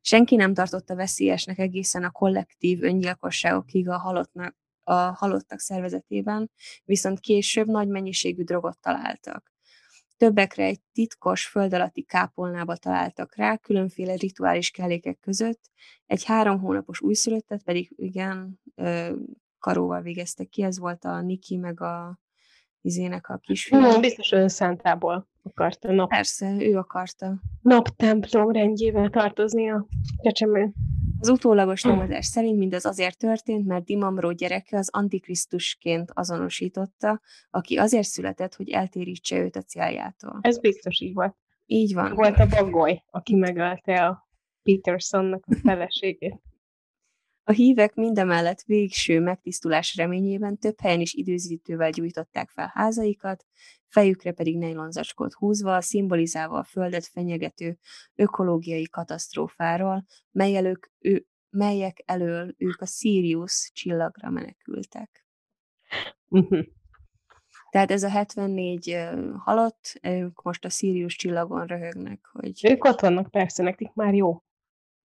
Senki 0.00 0.36
nem 0.36 0.54
tartotta 0.54 0.94
veszélyesnek 0.94 1.58
egészen 1.58 2.04
a 2.04 2.10
kollektív 2.10 2.82
öngyilkosságokig 2.82 3.88
a, 3.88 3.98
halottnak, 3.98 4.56
a 4.82 4.92
halottak 4.92 5.60
szervezetében, 5.60 6.50
viszont 6.84 7.20
később 7.20 7.66
nagy 7.66 7.88
mennyiségű 7.88 8.42
drogot 8.42 8.78
találtak. 8.80 9.52
Többekre 10.16 10.64
egy 10.64 10.80
titkos 10.92 11.46
föld 11.46 11.74
alatti 11.74 12.02
kápolnába 12.02 12.76
találtak 12.76 13.36
rá, 13.36 13.56
különféle 13.56 14.14
rituális 14.14 14.70
kellékek 14.70 15.18
között, 15.20 15.70
egy 16.06 16.24
három 16.24 16.60
hónapos 16.60 17.00
újszülöttet 17.00 17.62
pedig 17.62 17.92
igen, 17.96 18.60
karóval 19.64 20.00
végeztek 20.00 20.48
ki, 20.48 20.62
ez 20.62 20.78
volt 20.78 21.04
a 21.04 21.20
Niki 21.20 21.56
meg 21.56 21.80
a 21.80 22.18
izének 22.80 23.28
a 23.28 23.36
kisfiú. 23.36 23.80
Hmm, 23.80 24.00
biztos 24.00 24.32
önszántából 24.32 25.28
akarta. 25.42 25.92
Nap. 25.92 26.08
Persze, 26.08 26.56
ő 26.58 26.76
akarta. 26.76 27.34
Naptemplom 27.62 28.50
rendjével 28.50 29.10
tartozni 29.10 29.70
a 29.70 29.86
csecsemő. 30.22 30.72
Az 31.20 31.28
utólagos 31.28 31.84
nyomozás 31.84 32.26
szerint 32.26 32.58
mindez 32.58 32.84
azért 32.84 33.18
történt, 33.18 33.66
mert 33.66 33.84
Dimamró 33.84 34.32
gyereke 34.32 34.76
az 34.78 34.88
antikrisztusként 34.92 36.10
azonosította, 36.14 37.20
aki 37.50 37.76
azért 37.76 38.08
született, 38.08 38.54
hogy 38.54 38.70
eltérítse 38.70 39.38
őt 39.38 39.56
a 39.56 39.62
céljától. 39.62 40.38
Ez 40.40 40.58
biztos 40.58 41.00
így 41.00 41.14
volt. 41.14 41.36
Így 41.66 41.94
van. 41.94 42.14
Volt 42.14 42.38
a 42.38 42.46
bagoly, 42.46 43.02
aki 43.10 43.34
megölte 43.34 44.06
a 44.06 44.28
Petersonnak 44.62 45.44
a 45.46 45.54
feleségét. 45.62 46.42
A 47.46 47.52
hívek 47.52 47.94
mindemellett 47.94 48.62
végső 48.62 49.20
megtisztulás 49.20 49.96
reményében 49.96 50.58
több 50.58 50.80
helyen 50.80 51.00
is 51.00 51.14
időzítővel 51.14 51.90
gyújtották 51.90 52.50
fel 52.50 52.70
házaikat, 52.74 53.44
fejükre 53.86 54.32
pedig 54.32 54.58
nejlonzacskót 54.58 55.32
húzva, 55.32 55.80
szimbolizálva 55.80 56.58
a 56.58 56.64
földet 56.64 57.06
fenyegető 57.06 57.78
ökológiai 58.14 58.88
katasztrófáról, 58.88 60.04
mely 60.30 60.56
elők, 60.56 60.92
ő, 60.98 61.26
melyek 61.50 62.02
elől 62.04 62.54
ők 62.58 62.80
a 62.80 62.86
Sirius 62.86 63.70
csillagra 63.74 64.30
menekültek. 64.30 65.26
Uh-huh. 66.28 66.64
Tehát 67.70 67.90
ez 67.90 68.02
a 68.02 68.08
74 68.08 68.98
halott, 69.36 69.98
ők 70.02 70.42
most 70.42 70.64
a 70.64 70.68
Sirius 70.68 71.16
csillagon 71.16 71.66
röhögnek, 71.66 72.26
hogy... 72.32 72.60
Ők 72.70 72.84
ott 72.84 73.00
vannak, 73.00 73.30
persze, 73.30 73.62
nekik 73.62 73.92
már 73.94 74.14
jó. 74.14 74.42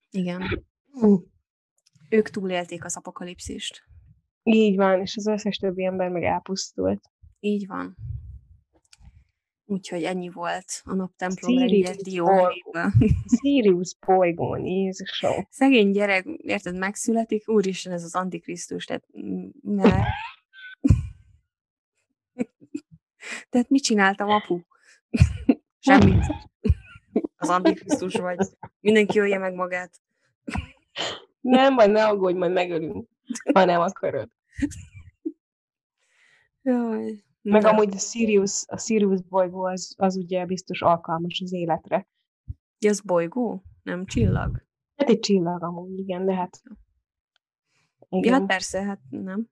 Igen. 0.09 0.65
Uh. 0.91 1.21
Ők 2.09 2.29
túlélték 2.29 2.85
az 2.85 2.97
apokalipszist. 2.97 3.83
Így 4.43 4.75
van, 4.75 5.01
és 5.01 5.15
az 5.15 5.27
összes 5.27 5.57
többi 5.57 5.85
ember 5.85 6.09
meg 6.09 6.23
elpusztult. 6.23 7.01
Így 7.39 7.67
van. 7.67 7.97
Úgyhogy 9.65 10.03
ennyi 10.03 10.29
volt 10.29 10.81
a 10.83 10.93
naptemplom 10.93 11.57
rengyes 11.57 11.95
dióhéjba. 11.95 12.91
Sirius 13.41 13.95
bolygón, 14.05 14.65
Jézusom. 14.65 15.47
Szegény 15.49 15.91
gyerek, 15.91 16.25
érted, 16.25 16.77
megszületik, 16.77 17.49
úristen, 17.49 17.93
ez 17.93 18.03
az 18.03 18.15
antikrisztus, 18.15 18.85
tehát 18.85 19.07
mert... 19.61 20.05
tehát 23.49 23.69
mit 23.69 23.83
csináltam, 23.83 24.29
apu? 24.29 24.59
Semmit. 25.79 26.25
Az 27.35 27.49
antikrisztus 27.49 28.13
vagy. 28.13 28.37
Mindenki 28.79 29.19
ölje 29.19 29.37
meg 29.37 29.53
magát. 29.53 30.01
Nem, 31.41 31.73
majd 31.73 31.91
ne 31.91 32.05
aggódj, 32.05 32.37
majd 32.37 32.51
megölünk, 32.51 33.09
ha 33.53 33.65
nem 33.65 33.81
akarod. 33.81 34.29
Jaj. 36.61 37.23
Meg 37.41 37.61
de. 37.61 37.67
amúgy 37.67 37.93
a 37.93 37.97
Sirius, 37.97 38.63
a 38.67 38.77
Sirius 38.77 39.21
bolygó 39.21 39.63
az, 39.63 39.93
az 39.97 40.17
ugye 40.17 40.45
biztos 40.45 40.81
alkalmas 40.81 41.41
az 41.43 41.53
életre. 41.53 42.07
Ja, 42.79 42.89
az 42.89 43.01
bolygó? 43.01 43.63
Nem 43.83 44.05
csillag? 44.05 44.65
Hát 44.95 45.09
egy 45.09 45.19
csillag 45.19 45.63
amúgy, 45.63 45.99
igen, 45.99 46.25
de 46.25 46.33
hát... 46.33 46.61
Igen. 48.09 48.33
Ja, 48.33 48.39
hát 48.39 48.47
persze, 48.47 48.83
hát 48.83 48.99
nem. 49.09 49.47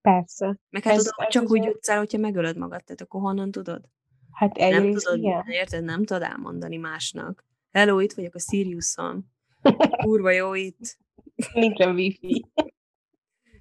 Persze. 0.00 0.58
Meg 0.70 0.82
hát 0.82 0.94
ez, 0.94 1.02
tudom, 1.02 1.26
ez 1.26 1.32
csak 1.32 1.50
úgy 1.50 1.64
jutsz 1.64 1.88
el, 1.88 1.98
hogyha 1.98 2.18
megölöd 2.18 2.56
magad, 2.56 2.84
tehát 2.84 3.00
akkor 3.00 3.20
honnan 3.20 3.50
tudod? 3.50 3.88
Hát 4.32 4.56
egyrészt 4.56 4.82
nem 4.82 4.92
tudod, 4.92 5.18
igen. 5.18 5.44
Érted, 5.46 5.84
nem 5.84 6.04
tudod 6.04 6.22
elmondani 6.22 6.76
másnak. 6.76 7.46
Hello, 7.70 7.98
itt 8.00 8.12
vagyok 8.12 8.34
a 8.34 8.38
Siriuson. 8.38 9.31
Kurva 10.02 10.30
jó 10.30 10.54
itt. 10.54 10.98
Nincsen 11.52 11.94
wifi. 11.94 12.44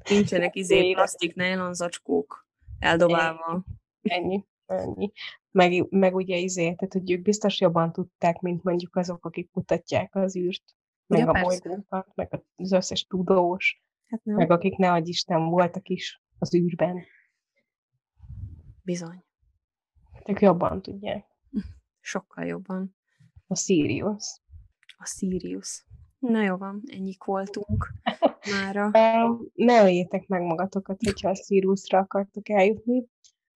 Nincsenek 0.09 0.55
izé 0.55 0.93
plastik 0.93 1.35
nylon 1.35 1.73
zacskók 1.73 2.47
eldobálva. 2.79 3.63
Ennyi, 4.01 4.45
ennyi. 4.65 5.11
Meg, 5.51 5.87
meg 5.89 6.15
ugye 6.15 6.37
izé, 6.37 6.63
tehát 6.63 6.93
hogy 6.93 7.11
ők 7.11 7.21
biztos 7.21 7.59
jobban 7.59 7.91
tudták, 7.91 8.39
mint 8.39 8.63
mondjuk 8.63 8.95
azok, 8.95 9.25
akik 9.25 9.51
kutatják 9.51 10.15
az 10.15 10.35
űrt, 10.35 10.63
meg 11.07 11.19
ja, 11.19 11.29
a 11.29 11.41
bolygókat, 11.41 12.15
meg 12.15 12.43
az 12.55 12.71
összes 12.71 13.05
tudós, 13.05 13.81
hát 14.07 14.23
nem. 14.23 14.35
meg 14.35 14.51
akik 14.51 14.75
ne 14.75 14.97
Isten 14.97 15.49
voltak 15.49 15.87
is 15.87 16.21
az 16.37 16.55
űrben. 16.55 17.03
Bizony. 18.83 19.23
Ők 20.25 20.41
jobban 20.41 20.81
tudják. 20.81 21.25
Sokkal 21.99 22.45
jobban. 22.45 22.95
A 23.47 23.55
Sirius. 23.55 24.41
A 24.97 25.05
Sirius. 25.05 25.85
Na 26.21 26.41
jó 26.43 26.57
van, 26.57 26.81
ennyik 26.85 27.23
voltunk 27.23 27.93
mára. 28.53 28.89
ne 29.53 29.83
öljétek 29.83 30.27
meg 30.27 30.41
magatokat, 30.41 31.03
hogyha 31.03 31.29
a 31.29 31.35
Siriusra 31.35 31.99
akartok 31.99 32.49
eljutni. 32.49 33.05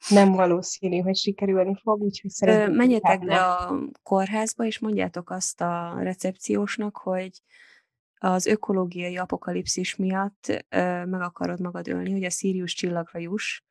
Nem 0.09 0.32
valószínű, 0.32 0.99
hogy 0.99 1.16
sikerülni 1.16 1.76
fog, 1.84 2.01
úgyhogy 2.01 2.30
szeretném. 2.30 2.76
Menjetek 2.76 3.26
be 3.26 3.43
a 3.43 3.80
kórházba, 4.03 4.66
és 4.66 4.80
mondjátok 4.80 5.30
azt 5.30 5.61
a 5.61 5.99
recepciósnak, 5.99 6.97
hogy 6.97 7.41
az 8.18 8.45
ökológiai 8.45 9.18
apokalipszis 9.18 9.95
miatt 9.95 10.66
meg 11.05 11.22
akarod 11.22 11.59
magad 11.61 11.88
ölni, 11.88 12.11
hogy 12.11 12.24
a 12.24 12.30
Sirius 12.30 12.74
csillagra 12.74 13.20
juss, 13.20 13.61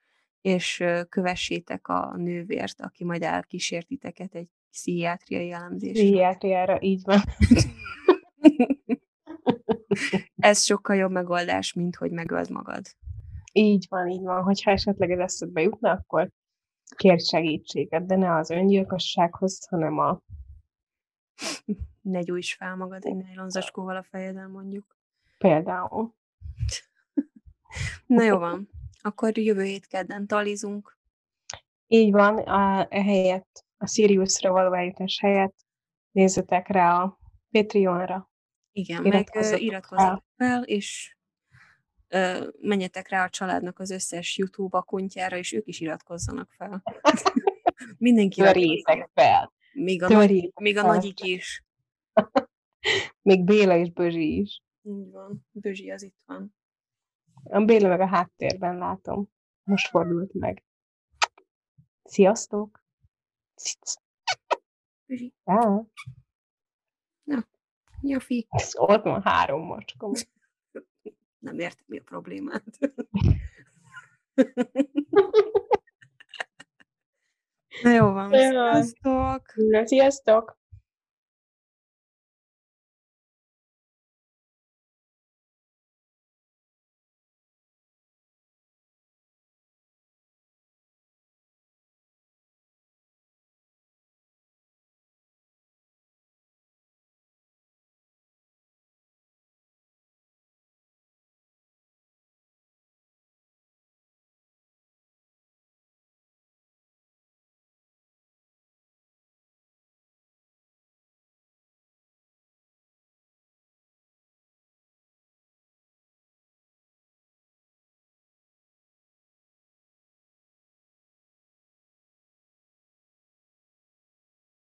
és 0.41 0.85
kövessétek 1.09 1.89
a 1.89 2.17
nővért, 2.17 2.81
aki 2.81 3.05
majd 3.05 3.23
elkísértiteket 3.23 4.35
egy 4.35 4.49
pszichiátriai 4.71 5.51
elemzésre. 5.51 6.03
Pszichiátriára, 6.03 6.81
így 6.81 7.03
van. 7.05 7.21
Ez 10.37 10.63
sokkal 10.65 10.97
jobb 10.97 11.11
megoldás, 11.11 11.73
mint 11.73 11.97
hogy 11.97 12.11
megöld 12.11 12.51
magad. 12.51 12.83
Így 13.53 13.87
van, 13.89 14.09
így 14.09 14.23
van. 14.23 14.43
Hogyha 14.43 14.71
esetleg 14.71 15.11
ez 15.11 15.19
eszedbe 15.19 15.61
jutna, 15.61 15.91
akkor 15.91 16.31
kérj 16.97 17.23
segítséget, 17.23 18.07
de 18.07 18.17
ne 18.17 18.35
az 18.35 18.51
öngyilkossághoz, 18.51 19.67
hanem 19.69 19.99
a... 19.99 20.21
Ne 22.01 22.21
gyújts 22.21 22.57
fel 22.57 22.77
magad 22.77 23.05
egy 23.05 23.17
nejlonzacskóval 23.17 23.97
a 23.97 24.03
fejedel, 24.03 24.49
mondjuk. 24.49 24.97
Például. 25.39 26.15
Na 28.07 28.23
jó 28.23 28.39
van. 28.39 28.69
Akkor 29.03 29.39
jövő 29.39 29.63
hét 29.63 29.87
kedden 29.87 30.27
talizunk. 30.27 30.99
Így 31.87 32.13
van, 32.13 32.39
a, 32.39 32.87
ehelyett, 32.91 33.65
a 33.77 33.87
Siriusra 33.87 34.53
való 34.53 34.73
eljutás 34.73 35.19
helyett 35.21 35.57
nézzetek 36.11 36.69
rá 36.69 37.03
a 37.03 37.19
Patreonra, 37.51 38.31
igen, 38.75 39.05
iratkozzatok 39.05 39.59
meg 39.59 39.69
iratkozzatok 39.69 40.25
fel. 40.37 40.49
fel, 40.49 40.63
és 40.63 41.17
ö, 42.09 42.49
menjetek 42.61 43.09
rá 43.09 43.25
a 43.25 43.29
családnak 43.29 43.79
az 43.79 43.91
összes 43.91 44.39
YouTube 44.39 44.79
akuntjára, 44.79 45.37
és 45.37 45.53
ők 45.53 45.67
is 45.67 45.81
iratkozzanak 45.81 46.53
fel. 46.57 46.83
Mindenki 47.99 48.41
Törjétek 48.41 49.11
fel. 49.15 49.53
Még 49.73 50.03
a, 50.03 50.09
nagy, 50.09 50.53
még 50.55 50.77
a 50.77 50.83
nagyik 50.83 51.21
is. 51.21 51.65
még 53.29 53.45
Béla 53.45 53.77
és 53.77 53.91
Bözsi 53.91 54.39
is. 54.39 54.63
Így 54.83 55.11
van, 55.11 55.47
Bözsi 55.51 55.91
az 55.91 56.03
itt 56.03 56.23
van. 56.25 56.55
A 57.45 57.65
Béla 57.65 57.89
meg 57.89 58.01
a 58.01 58.07
háttérben 58.07 58.79
látom. 58.79 59.29
Most 59.63 59.89
fordult 59.89 60.33
meg. 60.33 60.65
Sziasztok! 62.03 62.83
Bözsi. 65.07 65.33
Ah. 65.45 65.85
Jafi. 68.09 68.47
Ott 68.73 69.03
van 69.03 69.23
három 69.23 69.63
macskom. 69.63 70.13
Nem 71.39 71.59
értem, 71.59 71.85
mi 71.87 71.99
a 71.99 72.03
problémát. 72.05 72.65
Na 77.83 77.91
jó 77.91 78.13
van, 78.13 78.29
sziasztok! 78.29 79.43
Na, 79.55 79.87
sziasztok! 79.87 80.59